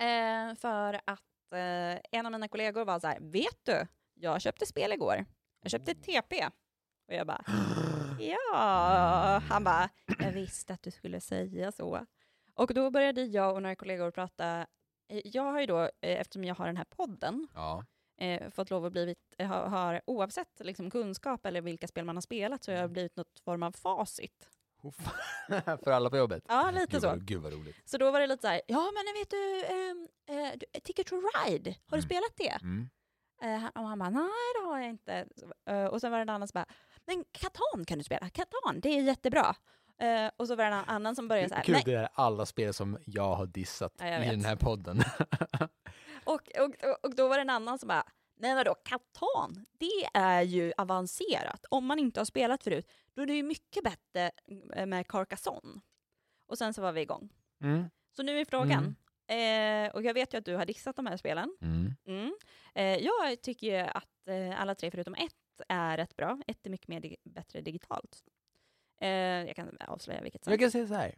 [0.00, 4.66] Eh, för att eh, en av mina kollegor var så här, vet du, jag köpte
[4.66, 5.24] spel igår.
[5.62, 6.46] Jag köpte ett TP.
[7.08, 7.44] Och jag bara,
[8.20, 9.42] ja.
[9.48, 12.06] Han bara, jag visste att du skulle säga så.
[12.54, 14.66] Och då började jag och några kollegor prata.
[15.08, 17.84] Eh, Jag har ju då, eh, eftersom jag har den här podden, Ja.
[18.20, 22.16] eh, fått lov att blivit, eh, ha, har, oavsett liksom, kunskap eller vilka spel man
[22.16, 24.48] har spelat, så har jag blivit något form av facit.
[25.84, 26.44] För alla på jobbet.
[26.48, 27.14] Ja, lite Gud så.
[27.16, 27.76] gud vad roligt.
[27.88, 31.06] Så då var det lite så här, ja men vet du, ehm, eh, du- Ticket
[31.06, 32.02] to Ride, har du Mm.
[32.02, 32.58] spelat det?
[32.62, 32.88] Mm.
[33.42, 34.28] Eh, och han bara, nej
[34.60, 35.26] det har jag inte.
[35.66, 36.66] Eh, och sen var det en annan som bara,
[37.06, 39.56] men Catan kan du spela, Catan, det är jättebra.
[40.00, 41.82] Eh, och så var det en annan som började så här, Kul nej.
[41.86, 45.02] det är alla spel som jag har dissat Ja, jag i den här podden.
[46.24, 48.04] Och, och, och, då var det en annan som bara,
[48.36, 51.64] nej vadå, Catan, det är ju avancerat.
[51.70, 54.30] Om man inte har spelat förut, då är det ju mycket bättre
[54.76, 55.80] eh, med Carcassonne.
[56.46, 57.28] Och sen så var vi igång.
[57.62, 57.90] Mm.
[58.16, 61.16] Så nu är frågan, eh, och jag vet ju att du har dissat de här
[61.16, 61.56] spelen.
[61.60, 61.94] Mm.
[62.06, 62.34] Mm.
[62.74, 65.36] Eh, jag tycker ju att eh, alla tre förutom ett
[65.68, 66.40] är rätt bra.
[66.46, 68.24] Ett är mycket mer dig- bättre digitalt.
[69.00, 70.50] Eh, jag kan avslöja vilket sen.
[70.50, 71.14] Jag kan säga så här.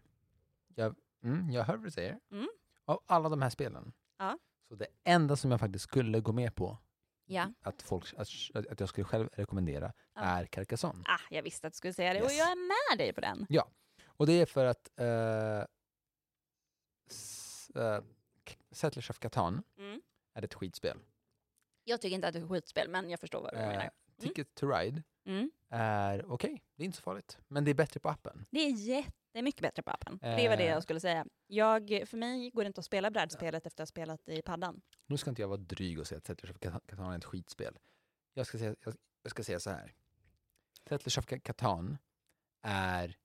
[0.75, 2.19] Jag, mm, jag hör vad du säger.
[2.31, 2.49] Mm.
[2.85, 4.39] Av alla de här spelen, Ja.
[4.69, 6.79] så det enda som jag faktiskt skulle gå med på
[7.25, 7.53] Ja.
[7.61, 8.29] att, folk, att,
[8.71, 10.21] att jag skulle själv rekommendera Ja.
[10.21, 11.03] är Carcassonne.
[11.07, 12.39] Ah, jag visste att du skulle säga det och Yes.
[12.39, 12.57] jag är
[12.93, 13.47] med dig på den.
[14.07, 14.91] Och det är för att
[17.11, 18.01] s, uh,
[18.71, 20.01] Settlers of Catan Mm.
[20.35, 20.99] är ett skitspel.
[21.85, 23.91] Jag tycker inte att det är skitspel, men jag förstår vad du Uh, menar.
[24.19, 25.51] Ticket to Ride Mm.
[25.69, 27.39] är okej, det är inte så farligt.
[27.49, 28.47] Men det är bättre på appen.
[28.51, 30.19] Det är jättemycket bättre på appen.
[30.23, 30.71] Det var det Eh.
[30.73, 31.27] jag skulle säga.
[31.47, 34.81] Jag, för mig går det inte att spela brädspelet efter att ha spelat i paddan.
[35.07, 37.25] Nu ska inte jag vara dryg och säga att Settlers of Catan Catan är ett
[37.25, 37.79] skitspel.
[38.35, 39.95] Jag ska säga, jag, jag ska säga så här.
[40.89, 41.99] Settlers of Ca- Catan
[42.63, 43.17] är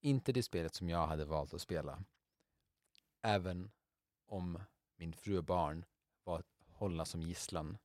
[0.00, 2.04] inte det spelet som jag hade valt att spela.
[3.22, 3.70] Även
[4.26, 4.62] om
[4.96, 5.84] min fru och barn
[6.24, 7.78] var hållna som gisslan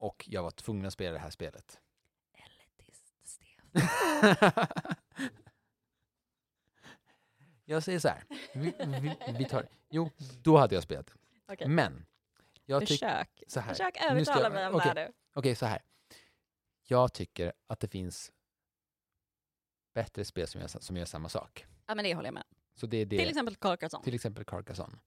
[0.00, 1.80] och jag var tvungen att spela det här spelet.
[2.34, 3.70] Elitist, Stefan.
[7.64, 8.24] jag säger så här.
[8.54, 10.10] Vi, vi, vi tar, jo,
[10.42, 11.12] då hade jag spelat det.
[11.52, 11.68] Okej.
[11.68, 12.06] Men,
[12.64, 13.42] jag tycker, Försök.
[13.46, 13.68] så här.
[13.74, 14.94] Försök övertala jag- mig om okej.
[14.94, 15.14] det här nu.
[15.34, 15.82] Okej, så här.
[16.86, 18.32] Jag tycker att det finns
[19.94, 21.66] bättre spel som gör, som gör samma sak.
[21.86, 22.44] Ja, men det håller jag med.
[22.74, 24.98] Så det är det, Till exempel Carcassonne, till exempel Carcassonne.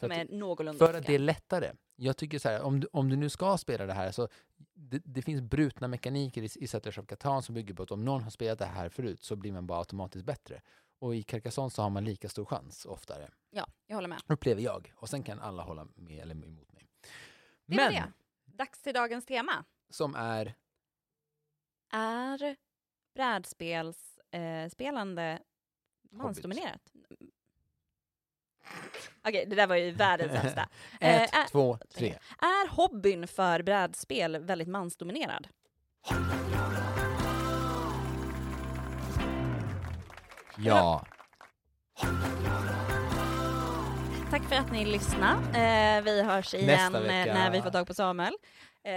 [0.00, 1.72] För som är någorlunda för att det är lättare.
[1.96, 4.28] Jag tycker så här, om du, om du nu ska spela det här så
[4.74, 8.04] det, det finns brutna mekaniker i, i Settlers of Catan som bygger på att om
[8.04, 10.62] någon har spelat det här förut så blir man bara automatiskt bättre.
[10.98, 14.20] Och i Carcassonne så har man lika stor chans oftare, Ja, jag håller med.
[14.26, 14.92] upplever jag.
[14.96, 16.86] Och sen kan alla hålla med eller emot mig.
[17.66, 18.12] Det Men det.
[18.44, 19.64] Dags till dagens tema.
[19.90, 20.54] som är
[21.92, 22.56] Är
[23.14, 25.38] brädspelsspelande eh,
[26.10, 26.92] mansdominerat?
[29.28, 30.68] Okej, det där var ju världens sämsta.
[31.00, 32.14] Eh, ett, ä- två, tre.
[32.40, 35.48] Är hobbyn för brädspel väldigt mansdominerad?
[40.56, 41.04] Ja.
[44.30, 45.58] Tack för att ni lyssnade.
[45.58, 47.34] Eh, vi hörs igen Nästa eh, vecka.
[47.34, 48.32] när vi får tag på Samuel.
[48.84, 48.92] Eh,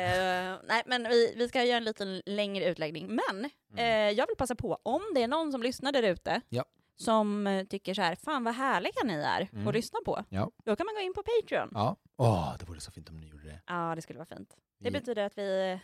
[0.68, 3.08] nej, men vi, vi ska göra en liten längre utläggning.
[3.28, 6.42] Men eh, jag vill passa på, om det är någon som lyssnar där ute Mm.
[6.50, 6.64] Ja.
[6.95, 9.67] Som eh, tycker så här, fan vad härliga ni är Mm.
[9.67, 10.23] att lyssna på.
[10.29, 10.51] Ja.
[10.65, 11.69] Då kan man gå in på Patreon.
[11.73, 12.25] Ja, Ja.
[12.25, 13.62] Åh, det vore så fint om ni gjorde det.
[13.95, 14.49] det skulle vara fint.
[14.79, 15.79] Det Vi, betyder att vi...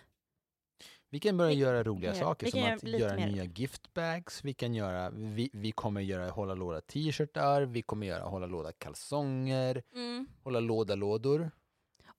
[1.10, 3.28] vi kan börja vi- göra roliga ja, saker vi som att göra mer.
[3.28, 4.44] nya giftbags.
[4.44, 7.62] Vi kan göra, vi, vi kommer göra hålla låda t-shirtar.
[7.62, 9.84] Vi kommer göra hålla låda kalsonger.
[9.94, 10.28] Mm.
[10.44, 11.52] Hålla låda lådor.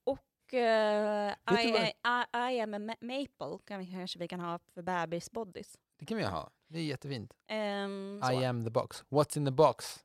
[0.05, 0.19] Och
[0.51, 4.83] du I, I, I am a ma- maple kan vi, kanske vi kan ha för
[4.83, 5.79] bebisbodies.
[5.99, 6.51] Det kan vi ha.
[6.73, 7.35] Det är jättefint.
[7.51, 8.23] Um.
[8.33, 9.05] I am the box.
[9.09, 10.05] What's in the box?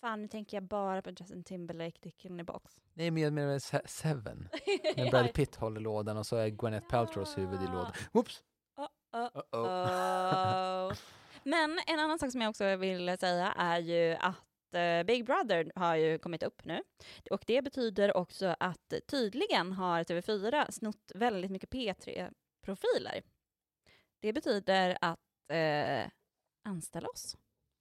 [0.00, 2.76] Fan, nu tänker jag bara på Justin Timberlake, Dick in the box.
[2.94, 4.48] Nej, men jag menar Se- Seven.
[4.96, 7.92] När Brad Pitt håller lådan och så är Gwyneth Paltrows huvud i lådan.
[8.12, 8.42] Whoops!
[8.76, 10.90] Oh, oh, Uh-oh.
[10.90, 10.96] oh.
[11.42, 15.72] Men en annan sak som jag också vill säga är ju att eh, Big Brother
[15.74, 16.82] har ju kommit upp nu.
[17.30, 23.22] Och det betyder också att tydligen har TV4 snott väldigt mycket P3-profiler.
[24.20, 25.18] Det betyder att
[25.52, 26.10] eh,
[26.64, 27.36] anställa oss.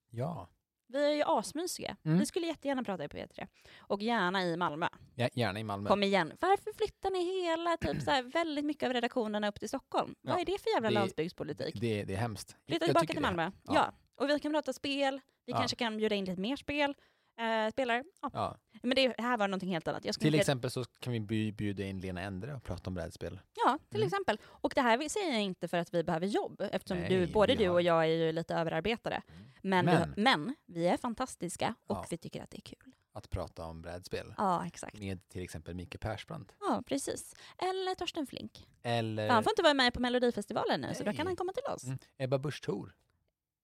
[0.10, 0.50] Ja,
[0.88, 1.98] Vi är ju asmysiga.
[2.04, 2.20] Mm.
[2.20, 3.48] Vi skulle jättegärna prata i P3.
[3.78, 4.88] Och gärna i Malmö.
[5.16, 5.90] ja gärna i Malmö.
[5.90, 6.34] Kom igen.
[6.40, 10.16] Varför flyttar ni hela, typ så här, väldigt mycket av redaktionerna upp till Stockholm?
[10.22, 11.82] Vad Ja, är det för jävla det- landsbygdspolitik?
[11.82, 12.56] Det, det är hemskt.
[12.68, 13.22] Flytta tillbaka till.
[13.22, 13.52] Malmö.
[13.64, 13.74] Ja.
[13.74, 13.94] Ja.
[14.16, 15.22] Och vi kan prata spel.
[15.46, 16.96] Vi kanske kan bjuda in lite mer spel.
[17.38, 18.04] Eh, spelare.
[18.22, 18.30] Ja.
[18.34, 18.58] Ja.
[18.84, 20.04] Men det här var någonting helt annat.
[20.20, 23.40] Till exempel så kan vi bjuda in Lena Endre och prata om brädspel.
[23.66, 24.08] Ja, till Mm.
[24.08, 24.38] exempel.
[24.46, 27.56] Och det här säger jag inte för att vi behöver jobb, eftersom Nej, du, både
[27.56, 29.22] vi du har- och jag är ju lite överarbetade.
[29.62, 32.06] Men, Men- Vi, men vi är fantastiska och Ja.
[32.10, 32.92] vi tycker att det är kul.
[33.14, 34.34] Att prata om brädspel.
[34.38, 35.00] Ja, exakt.
[35.00, 36.56] Med till exempel Micke Persbrandt.
[36.60, 37.36] Ja, precis.
[37.58, 38.68] Eller Torsten Flink.
[38.84, 41.16] Eller Han får inte vara med på Melodifestivalen nu, så då Nej.
[41.18, 41.84] kan han komma till oss.
[41.84, 42.94] mm, Ebba Busch Thor.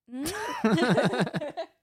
[0.07, 0.25] Mm.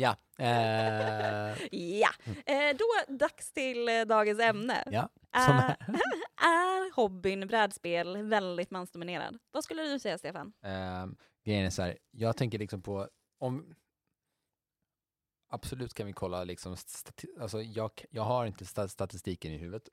[0.00, 0.16] Ja.
[0.38, 1.66] Eh,
[2.00, 2.10] ja,
[2.46, 4.84] eh, då dags till eh, dagens ämne.
[4.90, 5.08] ja.
[5.32, 5.76] Är,
[6.36, 9.38] är hobbyn brädspel väldigt mansdominerad?
[9.50, 10.52] Vad skulle du säga, Stefan?
[10.62, 13.08] Um, grejen är så här, jag tänker liksom på
[13.38, 13.74] om
[15.50, 16.76] Absolut kan vi kolla liksom,
[17.40, 19.88] alltså jag, jag har inte sta- statistiken i huvudet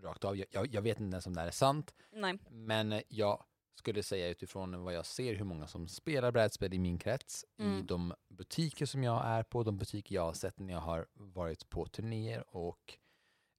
[0.00, 0.36] rakt av.
[0.36, 2.38] Jag, jag, jag vet inte ens om det här är sant, Nej.
[2.50, 3.44] men jag
[3.78, 7.62] skulle säga utifrån vad jag ser hur många som spelar brädspel i min krets, i
[7.62, 7.86] Mm.
[7.86, 11.68] de butiker som jag är på, de butiker jag har sett när jag har varit
[11.68, 12.98] på turnéer och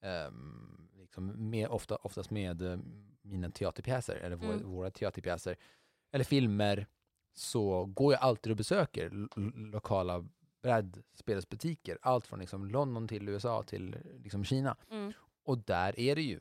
[0.01, 2.79] ehm, liksom med, ofta, oftast med eh,
[3.21, 4.69] mina teaterpjäser, eller våra, Mm.
[4.71, 5.55] våra teaterpjäser,
[6.11, 6.87] eller filmer,
[7.33, 10.25] så går jag alltid och besöker lo- lo- lokala
[10.61, 11.97] brädspelsbutiker.
[12.01, 14.77] Allt från liksom London till USA till liksom Kina.
[14.91, 15.13] Mm.
[15.43, 16.39] Och där är det ju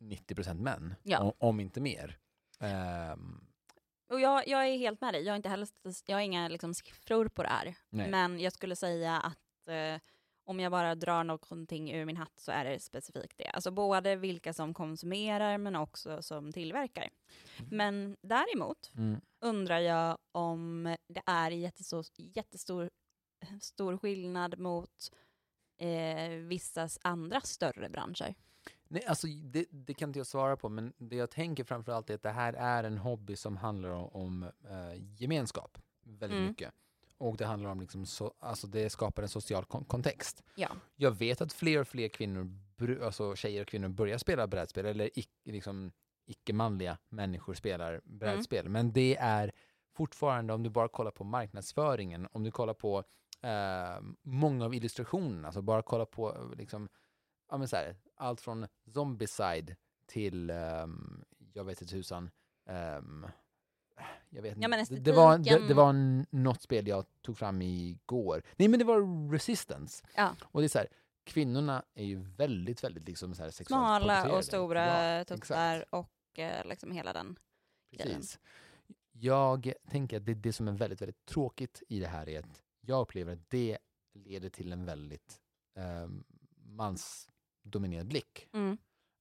[0.00, 1.20] 90% män, Ja.
[1.20, 2.18] om, om inte mer.
[2.60, 3.46] Ehm,
[4.08, 5.22] Och jag, jag är helt med dig.
[5.22, 5.68] Jag har, inte heller,
[6.06, 7.74] jag har inga liksom, siffror på det här.
[7.90, 8.10] nej.
[8.10, 10.00] Men jag skulle säga att eh,
[10.44, 13.48] om jag bara drar någonting ur min hatt så är det specifikt det.
[13.48, 17.08] Alltså både vilka som konsumerar men också som tillverkar.
[17.70, 19.20] Men däremot Mm.
[19.40, 22.90] undrar jag om det är jättestor, jättestor
[23.60, 25.12] stor skillnad mot
[25.80, 28.34] eh, vissa andra större branscher.
[28.88, 32.14] Nej, alltså det, det kan inte jag svara på, men det jag tänker framförallt är
[32.14, 36.48] att det här är en hobby som handlar om, om eh, gemenskap väldigt Mm.
[36.48, 36.72] mycket.
[37.18, 40.42] Och det handlar om, liksom så, alltså det skapar en social kon- kontext.
[40.54, 40.68] Ja.
[40.96, 42.50] Jag vet att fler och fler kvinnor,
[43.04, 45.92] alltså tjejer och kvinnor börjar spela brädspel, eller ic- liksom,
[46.26, 48.68] icke-manliga människor spelar brädspel.
[48.68, 49.52] Men det är
[49.96, 53.04] fortfarande, om du bara kollar på marknadsföringen, om du kollar på
[53.42, 56.88] eh, många av illustrationerna, alltså bara kolla på liksom,
[57.50, 59.76] ja, men så här, allt från Zombicide
[60.06, 62.30] till, ehm, jag vet inte tusan,
[62.66, 63.26] ehm,
[64.30, 64.94] jag vet Ja, men inte.
[64.94, 65.92] Det, var, det, det estetiken- var
[66.30, 68.42] något spel jag tog fram igår.
[68.56, 70.06] Nej men det var Resistance.
[70.14, 70.34] Ja.
[70.42, 70.88] Och det är så här,
[71.24, 73.68] kvinnorna är ju väldigt, väldigt liksom så här sexuellt
[74.02, 77.38] Smala och stora Ja, tuttar och eh, liksom hela den.
[77.90, 78.16] grejen.
[78.16, 78.38] Precis.
[79.12, 82.62] Jag tänker att det, det som är väldigt, väldigt tråkigt i det här är att
[82.80, 83.78] jag upplever att det
[84.14, 85.40] leder till en väldigt
[85.76, 86.08] eh,
[87.66, 88.48] mansdominerad blick.
[88.52, 88.78] Mm.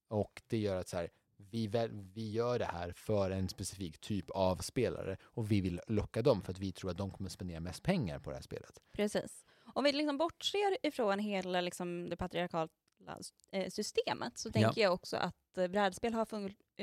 [0.09, 3.99] Och det gör att så här, vi, väl, vi gör det här för en specifik
[3.99, 7.29] typ av spelare och vi vill locka dem för att vi tror att de kommer
[7.29, 8.81] spendera mest pengar på det här spelet.
[8.91, 9.45] Precis.
[9.73, 12.69] Om vi liksom bortser ifrån hela liksom det patriarkala
[13.51, 16.25] eh, systemet så tänker jag också att eh, brädspel har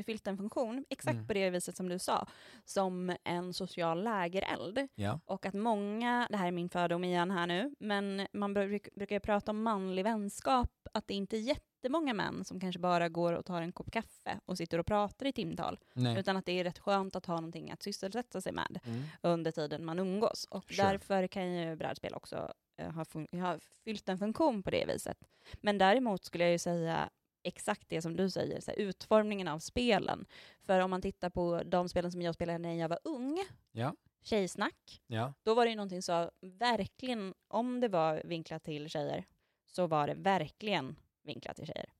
[0.03, 1.27] fyllt en funktion, exakt Mm.
[1.27, 2.27] på det viset som du sa,
[2.65, 4.89] som en social lägereld.
[4.95, 5.21] Ja.
[5.25, 9.21] Och att många, det här är min fördom igen här nu, men man bruk, brukar
[9.21, 13.45] prata om manlig vänskap, att det inte är jättemånga män som kanske bara går och
[13.45, 16.19] tar en kopp kaffe och sitter och pratar i timtal, Nej.
[16.21, 19.03] utan att det är rätt skönt att ha någonting att sysselsätta sig med Mm.
[19.23, 20.45] under tiden man umgås.
[20.51, 20.83] Och Sure.
[20.89, 25.19] därför kan ju brädspel också eh, ha, ha fyllt en funktion på det viset.
[25.61, 27.11] Men däremot skulle jag ju säga
[27.45, 30.27] exakt det som du säger, så här, utformningen av spelen.
[30.67, 33.39] För om man tittar på de spelen som jag spelade när jag var ung,
[33.73, 33.95] Ja.
[34.25, 35.33] Tjejsnack, Ja.
[35.43, 39.25] då var det ju någonting så verkligen, om det var vinklat till tjejer,
[39.73, 41.93] så var det verkligen vinklat till tjejer.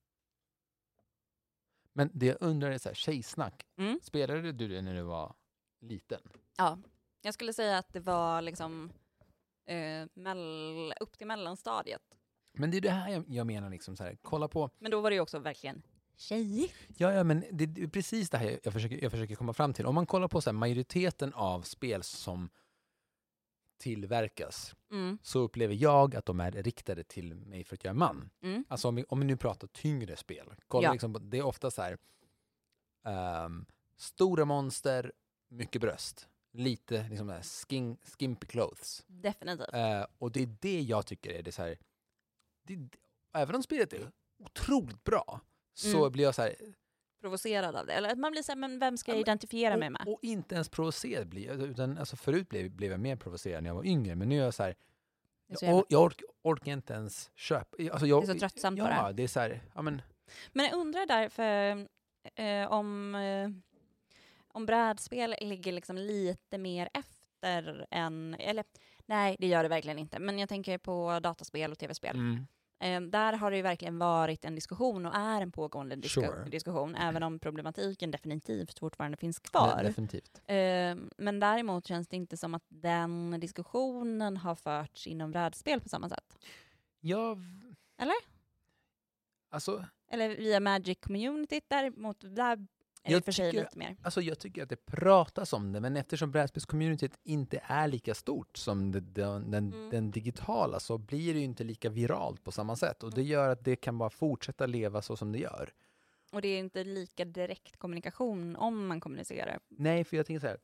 [1.93, 3.67] Men det jag undrar är så här, tjejsnack.
[3.77, 4.01] Mm.
[4.03, 5.35] Spelade du det när du var
[5.81, 6.21] liten?
[6.57, 6.79] Ja,
[7.23, 8.93] jag skulle säga att det var liksom
[9.67, 12.03] eh, mell- upp till mellanstadiet.
[12.53, 15.01] Men det är det här jag, jag menar, liksom så här, kolla på Men då
[15.01, 15.83] var det ju också verkligen
[16.17, 16.75] tjejigt.
[16.97, 19.73] Ja, ja men det, är precis det här jag, jag, försöker, jag försöker komma fram
[19.73, 19.87] till.
[19.87, 22.51] Om man kollar på så här, majoriteten av spel som
[23.83, 27.95] tillverkas Mm, så upplever jag att de är riktade till mig för att jag är
[27.95, 28.31] man.
[28.43, 30.55] mm, Alltså om vi, om vi nu pratar tyngre spel.
[30.69, 30.93] Kolla Ja.
[30.93, 31.99] liksom, det är ofta så här
[33.05, 33.67] ehm,
[33.97, 35.13] stora monster,
[35.49, 36.29] mycket bröst.
[36.55, 39.05] lite liksom där skin, skimpy clothes.
[39.07, 39.69] Definitivt.
[39.75, 41.79] Eh, och det är det jag tycker är det så här,
[42.63, 42.89] det-
[43.33, 45.41] även om spelet är otroligt bra,
[45.75, 46.13] så Mm.
[46.13, 46.55] blir jag så här,
[47.23, 47.93] Provocerad av det.
[47.93, 50.03] Eller att man blir så här, men vem ska Ja, jag identifiera mig och, med?
[50.07, 53.71] och inte ens provocerad blir jag, utan alltså förut blev, blev jag mer provocerad när
[53.71, 54.75] jag var yngre, men nu är jag så här,
[55.61, 57.77] jag, jag ork, orkar inte ens köpa.
[57.93, 59.23] Alltså jag, Det är så tröttsamt ja, på det.
[59.23, 60.03] Är så här, ja men,
[60.53, 61.87] Men jag undrar därför
[62.35, 63.51] eh, om, eh,
[64.49, 68.65] om brädspel ligger liksom lite mer efter än, eller
[69.07, 72.17] nej det gör det verkligen inte, men jag tänker på dataspel och tv-spel.
[72.17, 72.47] mm,
[72.91, 76.45] där har det ju verkligen varit en diskussion och är en pågående disko- Sure.
[76.51, 79.83] diskussion, även om problematiken definitivt fortfarande finns kvar.
[79.83, 80.43] definitivt.
[80.47, 85.89] Eh, men däremot känns det inte som att den diskussionen har förts inom brädspel på
[85.89, 86.39] samma sätt.
[87.01, 87.39] Jag,
[87.99, 88.15] Eller?
[89.51, 92.67] Alltså, Eller via Magic-communityt däremot, där
[93.05, 93.97] Jag för sig tycker- lite mer.
[94.03, 98.57] Alltså jag tycker att det pratas om det, men eftersom brädspelscommunityt inte är lika stort
[98.57, 99.13] som den,
[99.51, 99.91] den, Mm.
[99.91, 103.03] den digitala så blir det ju inte lika viralt på samma sätt.
[103.03, 105.73] Och det gör att det kan bara fortsätta leva så som det gör.
[106.33, 109.59] Och det är inte lika direkt kommunikation om man kommunicerar.
[109.69, 110.59] Nej, för jag tänker så här.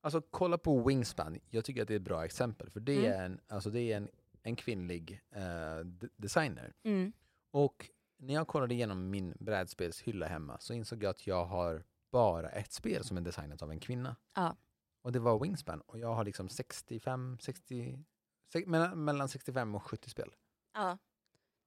[0.00, 1.38] Alltså kolla på Wingspan.
[1.50, 2.70] Jag tycker att det är ett bra exempel.
[2.70, 3.12] För det Mm.
[3.20, 4.08] är en, alltså det är en,
[4.42, 6.72] en kvinnlig eh, designer.
[6.82, 7.12] Mm.
[7.50, 7.90] Och
[8.22, 12.72] när jag kollade igenom min brädspelshylla hemma så insåg jag att jag har bara ett
[12.72, 14.16] spel som är designat av en kvinna.
[14.34, 14.56] Ja.
[15.02, 15.80] Och det var Wingspan.
[15.80, 18.04] Och jag har liksom 65, 60,
[18.52, 20.34] se- mellan, mellan 65 och 70 spel.
[20.74, 20.98] Ja.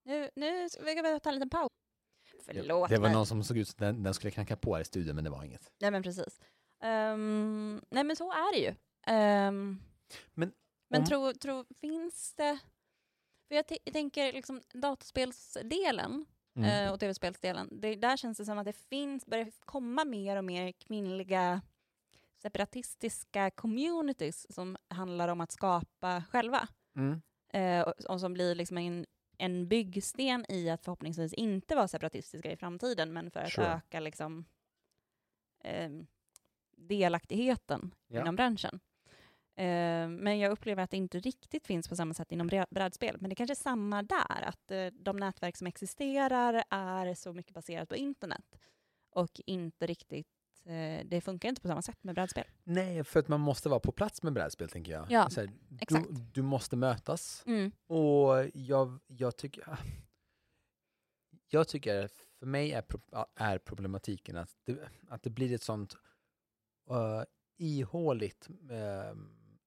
[0.03, 1.69] Nu, nu ska vi ta en liten paus.
[2.45, 3.13] Förlåt det var mig.
[3.13, 5.29] någon som såg ut som den, den skulle knacka på här i studion men det
[5.29, 5.71] var inget.
[5.81, 6.39] Nej men precis.
[6.83, 8.75] Ehm, nej men så är det ju.
[9.07, 9.79] Ehm,
[10.33, 10.53] Men
[10.89, 12.59] men om- tro, tro, finns det...
[13.47, 16.69] För jag tänker liksom dataspelsdelen Mm.
[16.87, 20.43] eh, och tv-spelsdelen, det, där känns det som att det finns, börjar komma mer och
[20.43, 21.61] mer kvinnliga
[22.41, 26.67] separatistiska communities som handlar om att skapa själva.
[26.95, 27.21] Mm.
[27.53, 29.05] Eh, och, och som blir liksom en,
[29.37, 33.67] en byggsten i att förhoppningsvis inte vara separatistiska i framtiden, men för att Sure.
[33.67, 34.45] öka liksom,
[35.63, 35.89] eh,
[36.77, 38.21] delaktigheten Ja.
[38.21, 38.79] inom branschen.
[39.57, 43.17] Eh, men jag upplever att det inte riktigt finns på samma sätt inom brä- brädspel.
[43.19, 47.53] Men det kanske är samma där, att eh, de nätverk som existerar är så mycket
[47.53, 48.59] baserat på internet
[49.09, 50.27] och inte riktigt
[50.65, 52.43] eh, det funkar inte på samma sätt med brädspel.
[52.63, 55.05] Nej, för att man måste vara på plats med brädspel tänker jag.
[55.11, 56.07] Ja, här, exakt.
[56.09, 57.43] Du, du måste mötas.
[57.45, 57.71] Mm.
[57.87, 59.79] Och jag, jag tycker...
[61.47, 62.83] Jag tycker, för mig är,
[63.35, 65.95] är problematiken att det, att det blir ett sånt
[66.91, 67.23] uh,
[67.57, 69.17] ihåligt uh,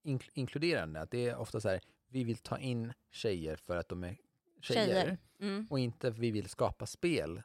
[0.05, 1.01] ink- inkluderande.
[1.01, 4.17] Att det är ofta så här, vi vill ta in tjejer för att de är
[4.61, 4.87] tjejer.
[4.87, 5.19] Tjejer.
[5.41, 5.67] Mm.
[5.71, 7.43] Och inte vi vill skapa spel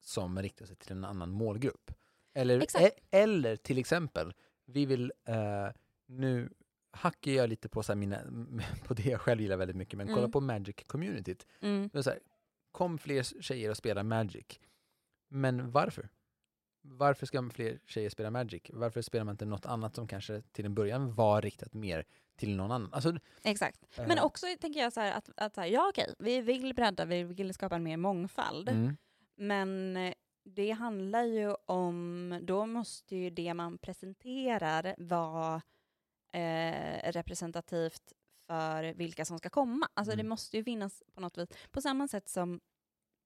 [0.00, 1.90] som riktar sig till en annan målgrupp.
[2.34, 5.68] Eller, e- eller till exempel, vi vill, eh,
[6.06, 6.52] nu
[6.90, 8.20] hackar jag lite på, så mina,
[8.86, 10.30] på det jag själv gillar väldigt mycket, men kolla Mm.
[10.32, 11.46] på Magic-communityt.
[11.60, 11.88] Mm.
[11.92, 12.20] Det är så här,
[12.72, 14.60] kom fler tjejer och spela Magic.
[15.28, 16.08] Men varför?
[16.82, 18.62] Varför ska fler tjejer spela Magic?
[18.72, 22.04] Varför spelar man inte något annat som kanske till en början var riktat mer
[22.36, 22.92] till någon annan?
[22.92, 23.98] Alltså, Exakt.
[23.98, 26.74] eh, Men också tänker jag så här att, att så här, ja okej, vi vill
[26.74, 28.68] bredda, vi vill skapa en mer mångfald.
[28.68, 28.96] mm,
[29.36, 30.14] Men eh,
[30.44, 35.62] det handlar ju om, då måste ju det man presenterar vara
[36.32, 38.12] eh, representativt
[38.46, 39.88] för vilka som ska komma.
[39.94, 40.28] Alltså det Mm.
[40.28, 42.60] måste ju finnas på något vis, på samma sätt som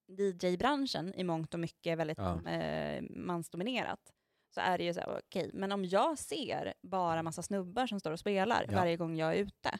[0.08, 2.50] DJ-branschen i mångt och mycket är väldigt Ja.
[2.50, 4.12] eh, mansdominerat.
[4.54, 8.00] Så är det ju så här, okej, men om jag ser bara massa snubbar som
[8.00, 8.74] står och spelar Ja.
[8.76, 9.78] varje gång jag är ute,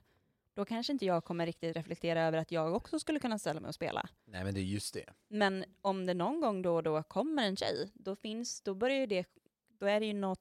[0.54, 3.68] då kanske inte jag kommer riktigt reflektera över att jag också skulle kunna ställa mig
[3.68, 4.08] och spela.
[4.24, 5.04] nej men det är just det.
[5.28, 8.96] Men om det någon gång då och då kommer en tjej, då finns, då börjar
[8.98, 9.26] ju det,
[9.68, 10.40] då är det ju något,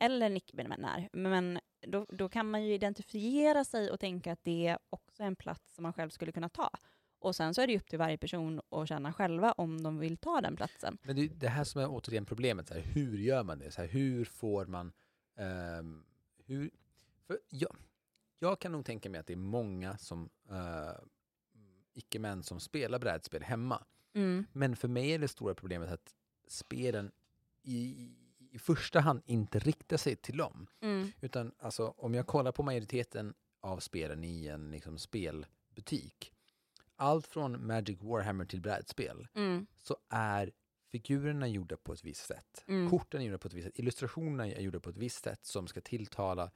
[0.00, 4.78] eller en icke-binär, men då, då kan man ju identifiera sig och tänka att det
[4.90, 6.70] också är en plats som man själv skulle kunna ta.
[7.18, 10.16] Och sen så är det upp till varje person att känna själva om de vill
[10.16, 10.98] ta den platsen.
[11.02, 12.68] Men det är det här som är återigen problemet.
[12.68, 13.70] Så här, hur gör man det?
[13.70, 14.92] Så här, hur får man...
[15.36, 16.04] ehm,
[16.46, 16.70] hur,
[17.26, 17.76] för jag,
[18.38, 20.92] jag kan nog tänka mig att det är många som uh,
[21.94, 23.84] icke-män som spelar brädspel hemma.
[24.14, 24.46] Mm.
[24.52, 26.14] Men för mig är det stora problemet att
[26.48, 27.10] spelen
[27.62, 28.10] i,
[28.50, 30.66] i första hand inte riktar sig till dem.
[30.80, 31.12] Mm.
[31.20, 36.32] Utan alltså, om jag kollar på majoriteten av spelen i en liksom, spelbutik,
[36.98, 39.66] allt från Magic Warhammer till brädspel, Mm.
[39.76, 40.52] så är
[40.90, 42.64] figurerna gjorda på ett visst sätt.
[42.66, 42.90] Mm.
[42.90, 43.78] Korten är gjorda på ett visst sätt.
[43.78, 46.50] Illustrationerna är gjorda på ett visst sätt som ska tilltala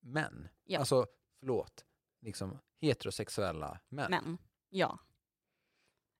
[0.00, 0.48] män.
[0.64, 0.78] Ja.
[0.78, 1.06] Alltså,
[1.40, 1.84] förlåt,
[2.20, 4.10] liksom heterosexuella män.
[4.10, 4.98] Men, ja.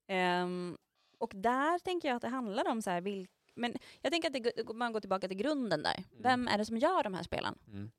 [0.06, 0.78] Ehm,
[1.18, 4.56] och där tänker jag att det handlar om så här, vilk, men jag tänker att
[4.56, 5.94] det, man går tillbaka till grunden där.
[6.10, 6.22] Mm.
[6.22, 7.58] Vem är det som gör de här spelen?
[7.66, 7.90] Mm.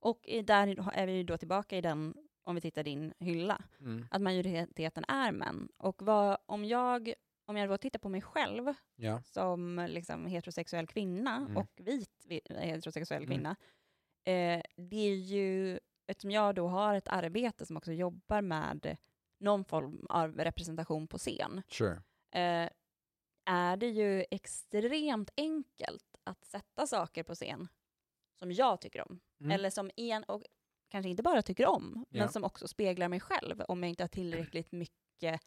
[0.00, 4.06] Och i, där är vi då tillbaka i den, om vi tittar din hylla, Mm.
[4.10, 5.68] att majoriteten är män.
[5.76, 7.14] Och vad, om jag
[7.44, 9.22] om jag då tittar på mig själv Ja.
[9.22, 11.56] som liksom heterosexuell kvinna Mm.
[11.56, 13.34] och vit vi- heterosexuell Mm.
[13.34, 13.56] kvinna,
[14.24, 18.96] eh, det är ju, eftersom jag då har ett arbete som också jobbar med
[19.40, 22.02] någon form av representation på scen, Sure.
[22.30, 22.68] eh,
[23.44, 27.68] är det ju extremt enkelt att sätta saker på scen
[28.38, 29.20] som jag tycker om.
[29.40, 29.50] Mm.
[29.50, 30.42] Eller som en, och
[30.92, 32.20] kanske inte bara tycker om, Ja.
[32.22, 35.40] men som också speglar mig själv om jag inte har tillräckligt mycket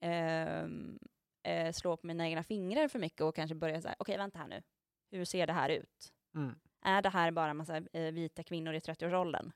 [0.00, 0.98] ehm,
[1.42, 4.48] eh, slå på mina egna fingrar för mycket och kanske börja säga, okej vänta här
[4.48, 4.62] nu,
[5.10, 6.12] hur ser det här ut?
[6.34, 6.54] Mm.
[6.82, 9.52] Är det här bara en massa eh, vita kvinnor i 30-årsåldern?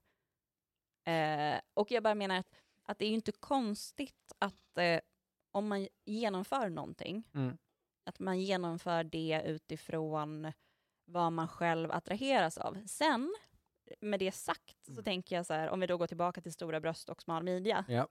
[1.04, 5.00] Eh, och jag bara menar att, att det är ju inte konstigt att eh,
[5.50, 7.58] om man genomför någonting, Mm.
[8.04, 10.52] att man genomför det utifrån
[11.04, 12.78] vad man själv attraheras av.
[12.86, 13.34] Sen,
[14.01, 15.05] med det sagt, så Mm.
[15.05, 17.84] tänker jag så här, om vi då går tillbaka till stora bröst och smal midja,
[17.89, 18.09] Ja.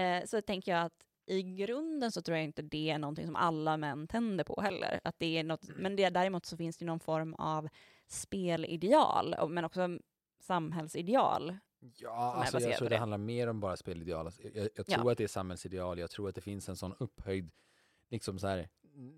[0.00, 3.36] eh, så tänker jag att i grunden så tror jag inte det är någonting som
[3.36, 5.00] alla män tänder på heller.
[5.04, 7.68] Att det är något, men det, däremot så finns det någon form av
[8.08, 9.98] spelideal, men också
[10.40, 11.56] samhällsideal.
[11.96, 12.98] Ja, alltså jag tror det det.
[12.98, 14.26] handlar mer om bara spelideal.
[14.26, 14.96] Alltså, jag jag Ja.
[14.98, 15.98] tror att det är samhällsideal.
[15.98, 17.50] Jag tror att det finns en sån upphöjd,
[18.08, 18.68] liksom så här,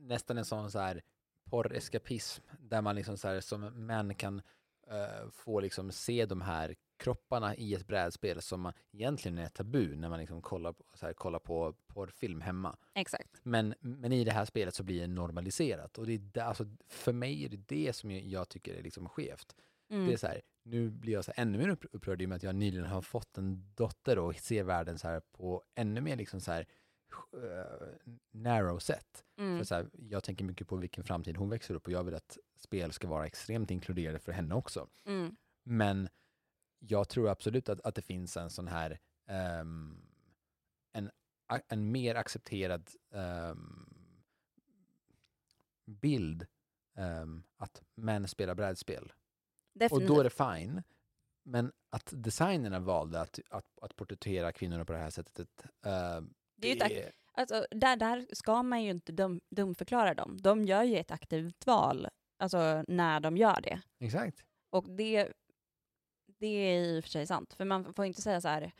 [0.01, 1.03] nästan en sån så här
[1.45, 4.43] porreskapism där man liksom så här, som män kan
[4.91, 10.09] eh, få liksom se de här kropparna i ett brädspel som egentligen är tabu när
[10.09, 12.77] man liksom kollar, på- så här, kollar på porrfilm hemma.
[12.95, 13.41] Exakt.
[13.43, 15.99] Men, men i det här spelet så blir det normaliserat.
[15.99, 19.09] Och det är där, alltså, för mig är det det som jag, tycker är liksom
[19.09, 19.57] skevt.
[19.91, 20.07] Mm.
[20.07, 22.37] Det är så här, nu blir jag så ännu mer upp- upprörd i och med
[22.37, 26.17] att jag nyligen har fått en dotter och ser världen så här på ännu mer
[26.17, 26.67] liksom så här
[28.31, 29.25] narrow sätt.
[29.37, 29.59] Mm.
[29.59, 32.15] För så här, jag tänker mycket på vilken framtid hon växer upp och jag vill
[32.15, 34.89] att spel ska vara extremt inkluderande för henne också.
[35.05, 35.37] Mm.
[35.63, 36.09] Men
[36.79, 39.97] jag tror absolut att, att det finns en sån här ehm,
[40.93, 41.11] en,
[41.69, 43.95] en mer accepterad ehm,
[45.87, 46.47] bild
[46.97, 49.05] ehm, att män spelar brädspel.
[49.05, 50.09] Och Definitivt.
[50.09, 50.83] då är det fine.
[51.43, 56.21] Men att designerna valde att, att, att porträttera kvinnorna på det här sättet, eh,
[56.57, 60.39] det är ju ett Alltså, där, där ska man ju inte dum, dumförklara dem.
[60.41, 63.81] De gör ju ett aktivt val alltså, när de gör det.
[64.01, 64.45] Exakt.
[64.71, 65.33] Och det,
[66.27, 67.55] det är i och för sig sant.
[67.55, 68.73] För man får inte säga så här...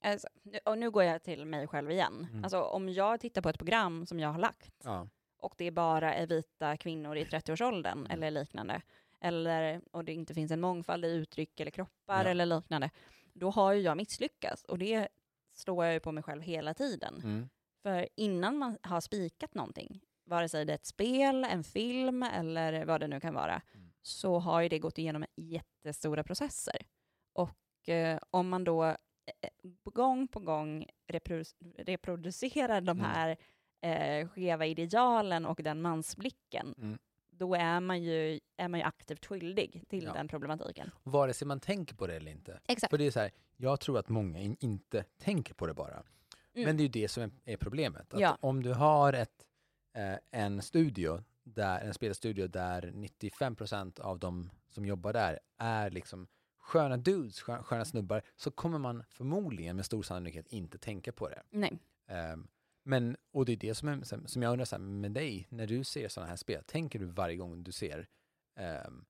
[0.00, 0.28] Alltså,
[0.64, 2.26] och nu går jag till mig själv igen.
[2.30, 2.44] Mm.
[2.44, 5.08] Alltså, om jag tittar på ett program som jag har lagt Ja.
[5.38, 8.10] och det bara är vita kvinnor i 30-årsåldern Mm.
[8.10, 8.82] eller liknande,
[9.20, 12.30] eller, och det inte finns en mångfald i uttryck eller kroppar Ja.
[12.30, 12.90] eller liknande,
[13.32, 14.64] då har ju jag misslyckats.
[14.64, 15.08] Och det
[15.56, 17.20] slår jag ju på mig själv hela tiden.
[17.24, 17.48] Mm.
[17.82, 22.84] För innan man har spikat någonting, vare sig det är ett spel, en film eller
[22.84, 23.92] vad det nu kan vara, Mm.
[24.02, 26.86] så har ju det gått igenom jättestora processer.
[27.32, 28.94] Och eh, om man då eh,
[29.84, 33.10] gång på gång reprodu- reproducerar de Mm.
[33.10, 33.36] här
[33.80, 36.98] eh, skeva idealen och den mansblicken, Mm.
[37.38, 40.12] Då är man, ju, är man ju aktivt skyldig till Ja.
[40.12, 40.90] den problematiken.
[41.02, 42.60] Vare sig man tänker på det eller inte.
[42.68, 42.90] Exakt.
[42.90, 45.94] För det är så här, jag tror att många in, inte tänker på det bara.
[46.54, 46.66] Mm.
[46.66, 48.14] Men det är ju det som är, är problemet.
[48.14, 48.38] Att Ja.
[48.40, 49.46] Om du har ett,
[49.96, 56.26] eh, en studio, där, en spelstudio där 95% av de som jobbar där är liksom
[56.58, 61.28] sköna dudes, skö- sköna snubbar, så kommer man förmodligen med stor sannolikhet inte tänka på
[61.28, 61.42] det.
[61.50, 61.78] Nej.
[62.08, 62.48] Ehm,
[62.86, 65.66] men, och det är det som, är, som- jag undrar så här, med dig, när
[65.66, 68.08] du ser sådana här spel, tänker du varje gång du ser
[68.56, 69.04] ehm,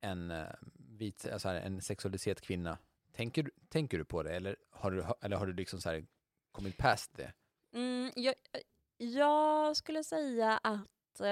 [0.00, 2.78] en uh, vit, alltså här, en sexualiserad kvinna,
[3.12, 6.06] tänker, du- tänker du på det eller har du, eller har du liksom så här
[6.52, 7.32] kommit past det?
[7.74, 8.34] Mm, jag,
[8.96, 11.26] jag skulle säga att eh,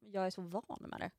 [0.00, 1.10] jag är så van med det.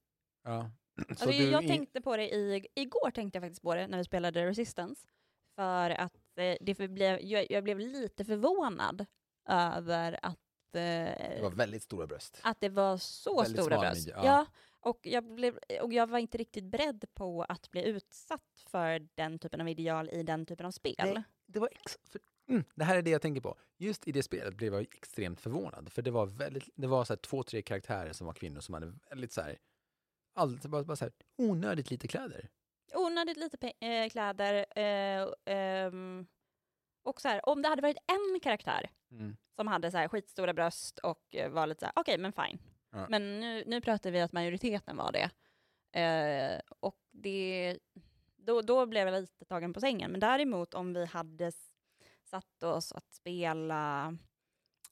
[0.43, 0.71] Ja.
[1.09, 4.45] Alltså, jag tänkte på det i, igår tänkte jag faktiskt på det när vi spelade
[4.45, 5.07] Resistance.
[5.55, 9.05] För att eh, det blev, jag, jag blev lite förvånad
[9.47, 10.37] över att,
[10.75, 12.39] eh, det var väldigt stora bröst.
[12.43, 14.07] att det var så Väldigt stora bröst.
[14.07, 14.25] Ja.
[14.25, 14.45] ja.
[14.79, 19.39] och, jag blev, och jag var inte riktigt beredd på att bli utsatt för den
[19.39, 20.95] typen av ideal i den typen av spel.
[20.97, 21.23] Nej.
[21.45, 23.57] Det, var ex- för, mm, det här är det jag tänker på.
[23.77, 25.91] Just i det spelet blev jag extremt förvånad.
[25.91, 28.73] För det var, väldigt, det var så här två, tre karaktärer som var kvinnor som
[28.73, 29.57] hade väldigt så här,
[30.35, 32.49] allt, bara, bara så här, onödigt lite kläder.
[32.95, 34.65] Onödigt lite eh, kläder.
[34.75, 36.27] Eh, ehm,
[37.07, 39.37] och så här, om det hade varit en karaktär Mm.
[39.55, 42.59] som hade så här skitstora bröst och eh, var lite så här, okej men fine.
[42.91, 43.05] Ja.
[43.09, 45.29] Men nu, nu pratar vi att majoriteten var det.
[45.99, 47.77] Eh, och det,
[48.37, 50.11] då, då blev jag lite tagen på sängen.
[50.11, 51.51] Men däremot om vi hade
[52.23, 54.17] satt oss att spela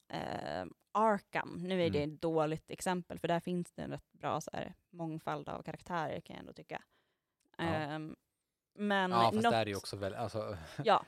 [0.07, 1.57] eh, Arkham.
[1.63, 2.13] Nu är det Mm.
[2.15, 6.21] ett dåligt exempel, för där finns det en rätt bra så här, mångfald av karaktärer
[6.21, 6.81] kan jag ändå tycka.
[7.57, 7.63] Ja.
[7.63, 8.15] Ehm,
[8.73, 11.05] men ja, fast något, där är ju också väldigt, alltså, Ja,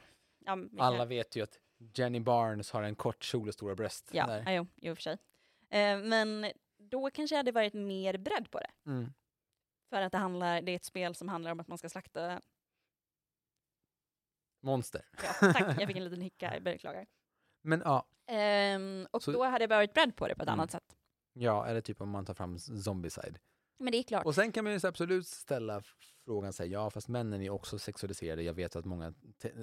[0.48, 1.58] ja, alla vet ju att
[1.94, 4.10] Jenny Barnes har en kort kjol och stora bröst.
[4.14, 4.52] Ja, där.
[4.52, 5.18] jo, jo, för sig.
[5.70, 8.72] Eh, men då kanske jag hade varit mer beredd på det.
[8.86, 9.14] Mm.
[9.90, 12.42] För att det, handlar, det är ett spel som handlar om att man ska slakta...
[14.64, 15.06] Monster.
[15.24, 17.06] Ja, tack, jag fick en liten hicka, jag beklagar.
[17.62, 20.60] Men ja, Ehm, och Så- då hade jag varit beredd på det på ett Mm.
[20.60, 20.98] annat sätt.
[21.34, 23.40] ja, eller typ om man tar fram Zombicide.
[23.80, 24.26] Men det är klart.
[24.26, 25.82] Och sen kan man ju absolut ställa
[26.26, 29.14] frågan, så här, ja fast männen är också sexualiserade, jag vet att många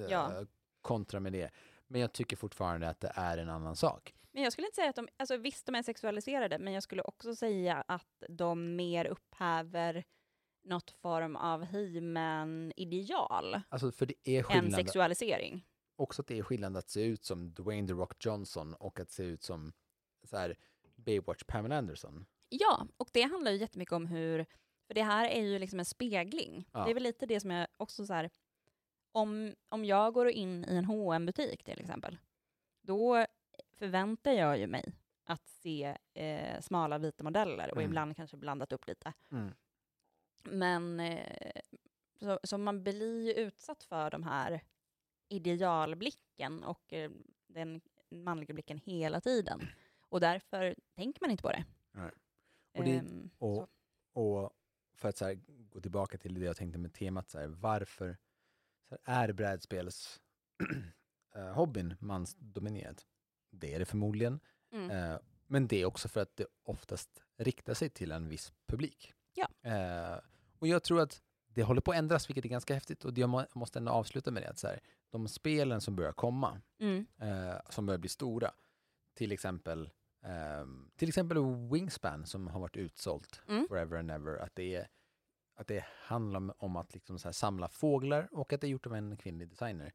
[0.09, 0.45] Ja.
[0.85, 1.51] Kontrar med det.
[1.87, 4.15] Men jag tycker fortfarande att det är en annan sak.
[4.33, 7.03] Men jag skulle inte säga att de, alltså visst de är sexualiserade, men jag skulle
[7.03, 10.05] också säga att de mer upphäver
[10.65, 15.67] något form av He-Man-ideal Alltså för det är skillnad, sexualisering.
[15.97, 19.11] också att det är skillnad att se ut som Dwayne The Rock Johnson och att
[19.11, 19.73] se ut som
[20.25, 20.57] så här,
[20.97, 22.27] Baywatch Pamela Anderson.
[22.49, 24.47] Ja, och det handlar ju jättemycket om hur,
[24.87, 26.69] för det här är ju liksom en spegling.
[26.73, 26.85] Ja.
[26.85, 28.31] Det är väl lite det som jag också så här,
[29.15, 32.19] om, om jag går in i en hm butik till exempel,
[32.81, 33.27] då
[33.73, 34.93] förväntar jag ju mig
[35.25, 37.91] att se eh, smala vita modeller och Mm.
[37.91, 39.13] ibland kanske blandat upp lite.
[39.33, 39.51] Mm.
[40.43, 41.61] Men eh,
[42.21, 44.61] så, så man blir ju utsatt för de här
[45.29, 47.11] idealblicken och eh,
[47.47, 49.61] den manliga blicken hela tiden.
[50.01, 51.65] Och därför tänker man inte på det.
[51.93, 52.11] Nej.
[52.75, 53.69] Och det- Ehm, Och,
[54.13, 54.51] och
[54.95, 55.35] för att här,
[55.71, 58.17] gå tillbaka till det jag tänkte med temat, så här, varför
[59.05, 60.21] är brädspels
[61.37, 63.03] eh, hobbyn mansdominerad?
[63.51, 64.41] Det är det förmodligen,
[64.73, 64.91] Mm.
[64.91, 69.13] eh, men det är också för att det oftast riktar sig till en viss publik.
[69.35, 69.71] Ja.
[69.71, 70.19] Eh,
[70.59, 73.05] och jag tror att det håller på att ändras, vilket är ganska häftigt.
[73.05, 74.81] Och det jag må, måste ändå avsluta med det, att så här,
[75.11, 77.07] de spelen som börjar komma, Mm.
[77.21, 78.51] eh, som börjar bli stora,
[79.15, 79.91] till exempel
[80.23, 81.39] ehm, till exempel
[81.73, 83.69] Wingspan som har varit utsålt Mm.
[83.69, 84.89] forever and ever, att det, är,
[85.55, 88.87] att det handlar om, att liksom så här samla fåglar och att det är gjort
[88.87, 89.93] av en kvinnlig designer.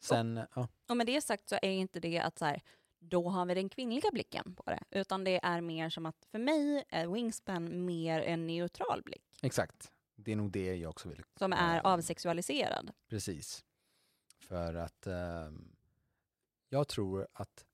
[0.00, 2.62] Sen, ja, Och med det sagt så är inte det att så här,
[2.98, 6.38] då har vi den kvinnliga blicken på det, utan det är mer som att för
[6.38, 9.92] mig är Wingspan mer en neutral blick exakt.
[10.14, 11.22] Det är nog det jag också vill.
[11.38, 12.92] som är ehm, avsexualiserad.
[13.08, 13.64] Precis.
[14.38, 15.76] För att ehm,
[16.68, 17.66] jag tror att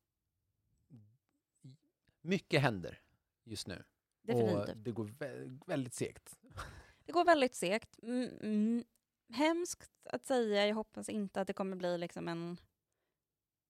[2.20, 3.00] mycket händer
[3.44, 3.84] just nu.
[4.22, 4.68] Definitivt.
[4.68, 6.38] Och det går vä- väldigt segt.
[7.04, 7.98] Det går väldigt segt.
[8.02, 8.84] Mm, mm,
[9.32, 12.56] hemskt att säga, jag hoppas inte att det kommer bli liksom en,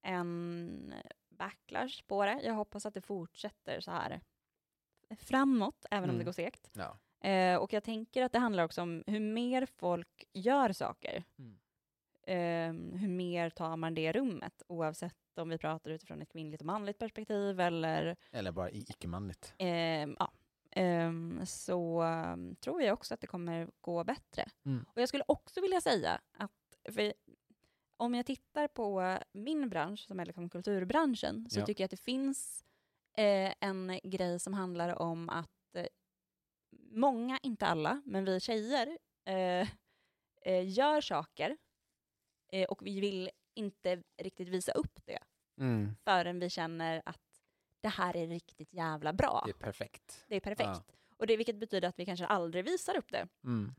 [0.02, 0.94] en
[1.28, 2.40] backlash på det.
[2.42, 4.20] Jag hoppas att det fortsätter så här
[5.18, 6.24] framåt, även om det Mm.
[6.24, 6.70] går segt.
[6.72, 6.98] Ja.
[7.28, 11.58] Eh, och jag tänker att det handlar också om hur mer folk gör saker, Mm.
[12.22, 16.66] eh, hur mer tar man det rummet, oavsett om vi pratar utifrån ett kvinnligt och
[16.66, 19.54] manligt perspektiv eller Eller bara i- icke-manligt.
[19.58, 20.32] Ehm, ja.
[20.72, 24.48] Ehm, så ehm, tror jag också att det kommer gå bättre.
[24.66, 24.84] Mm.
[24.94, 26.52] Och jag skulle också vilja säga att
[27.96, 31.66] om jag tittar på min bransch, som är liksom kulturbranschen, så Ja.
[31.66, 32.64] tycker jag att det finns
[33.16, 35.86] eh, en grej som handlar om att eh,
[36.90, 39.68] många, inte alla, men vi tjejer eh,
[40.42, 41.56] eh, gör saker
[42.52, 45.18] eh, och vi vill inte riktigt visa upp det
[45.60, 45.94] Mm.
[46.04, 47.31] förrän vi känner att
[47.82, 49.42] det här är riktigt jävla bra.
[49.46, 50.24] Det är perfekt.
[50.28, 50.68] Det är perfekt.
[50.88, 50.94] Ja.
[51.16, 53.28] Och det, vilket betyder att vi kanske aldrig visar upp det.
[53.44, 53.74] Mm.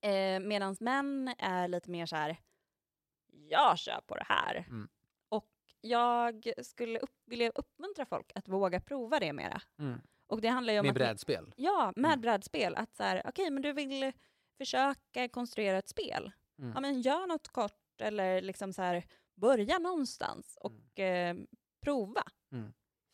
[0.00, 2.36] Eh, Medan män är lite mer så här,
[3.32, 4.54] jag kör på det här.
[4.56, 4.88] Mm.
[5.28, 5.48] Och
[5.80, 9.62] jag skulle upp, vilja uppmuntra folk att våga prova det mera.
[9.78, 10.00] Mm.
[10.26, 10.94] Och det handlar ju om Med att...
[10.98, 11.52] brädspel.
[11.56, 12.20] Ja, med Mm.
[12.20, 12.74] brädspel.
[12.74, 14.12] Att så här, okej, men du vill
[14.58, 16.32] försöka konstruera ett spel.
[16.58, 16.72] Mm.
[16.74, 21.36] Ja, men gör något kort eller liksom så här, börja någonstans och eh,
[21.80, 22.22] prova.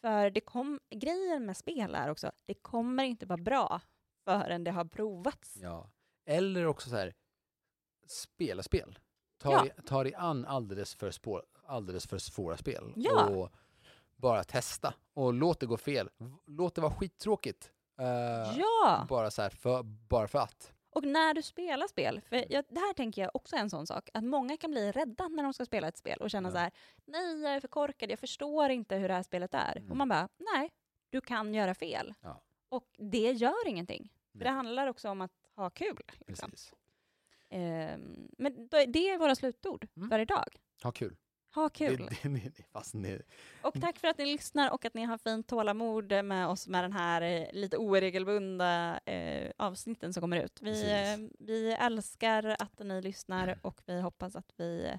[0.04, 3.80] För det kom, grejen med spel är också, det kommer inte vara bra
[4.24, 5.56] förrän det har provats.
[5.62, 5.90] Ja.
[6.26, 7.14] Eller också så här,
[8.06, 8.98] spela spel.
[9.38, 9.62] Ta, Ja.
[9.62, 12.92] dig, ta dig an alldeles för, spår, alldeles för svåra spel.
[12.96, 13.28] Ja.
[13.28, 13.50] Och
[14.16, 14.94] bara testa.
[15.14, 16.10] Och låt det gå fel.
[16.46, 17.70] Låt det vara skittråkigt.
[17.98, 19.06] Eh, Ja!
[19.08, 20.72] Bara så här, för, bara för att.
[20.94, 23.86] Och när du spelar spel, för jag, det här tänker jag också är en sån
[23.86, 26.52] sak, att många kan bli rädda när de ska spela ett spel och känna Ja.
[26.52, 26.70] så här,
[27.04, 29.76] nej jag är för korkad, jag förstår inte hur det här spelet är.
[29.76, 29.90] Mm.
[29.90, 30.70] Och man bara, nej,
[31.10, 32.14] du kan göra fel.
[32.22, 32.42] Ja.
[32.68, 34.12] Och det gör ingenting.
[34.32, 36.02] För det handlar också om att ha kul.
[36.26, 36.50] Liksom.
[36.50, 36.74] Precis.
[37.50, 40.08] Ehm, men det är våra slutord Mm.
[40.10, 40.44] för idag.
[40.82, 41.16] Ha kul.
[41.54, 41.96] Ha kul.
[42.22, 43.22] Det, det, det, fast det,
[43.62, 46.84] Och tack för att ni lyssnar och att ni har fint tålamod med oss med
[46.84, 50.58] den här eh, lite oregelbundna eh, avsnitten som kommer ut.
[50.62, 54.98] Vi, eh, vi älskar att ni lyssnar och vi hoppas att vi eh,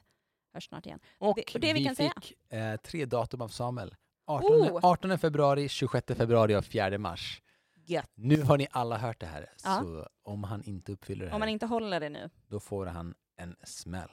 [0.53, 0.99] hörs snart igen.
[1.17, 2.13] och Det- och det vi vi kan säga.
[2.21, 3.95] fick eh, tre datum av Samuel.
[4.27, 4.79] 18, Oh!
[4.83, 7.41] 18 februari, 26 februari och 4 mars.
[7.87, 8.11] Gött.
[8.15, 9.49] Nu har ni alla hört det här.
[9.63, 9.79] Ja.
[9.83, 12.29] Så om han inte uppfyller det här, Om man inte håller det nu.
[12.47, 14.09] då får han en smäll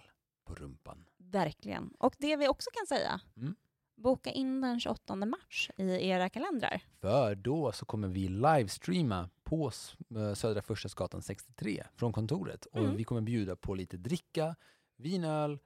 [0.47, 1.05] på rumpan.
[1.33, 1.91] Verkligen.
[1.99, 3.55] Och det vi också kan säga, Mm.
[3.97, 6.80] boka in den 28 mars i era kalendrar.
[7.01, 9.70] För då så kommer vi livestreama på
[10.16, 12.66] eh, Södra Förstadsgatan 63 från kontoret.
[12.66, 12.97] Och Mm.
[12.97, 14.55] vi kommer bjuda på lite dricka,
[14.97, 15.59] vin, öl,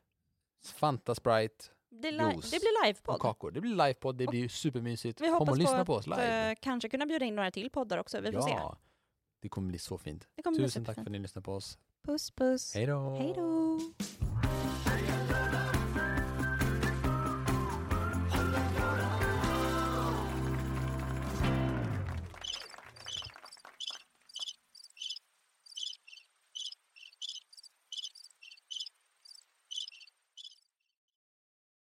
[0.74, 3.20] Fanta Sprite Det, li- Juice det blir och livepodd.
[3.20, 3.50] kakor.
[3.50, 5.20] Det blir livepodd, det Och blir supermysigt.
[5.20, 6.50] Vi Kom hoppas och lyssna på på, att oss live.
[6.50, 8.20] eh, kanske kunna bjuda in några till poddar också.
[8.20, 8.50] Vi får se.
[8.50, 8.78] ja,
[9.40, 10.28] det kommer bli så fint.
[10.56, 11.78] Tusen tack för att ni lyssnade på oss.
[12.04, 12.74] Puss puss.
[12.74, 13.18] Hej då.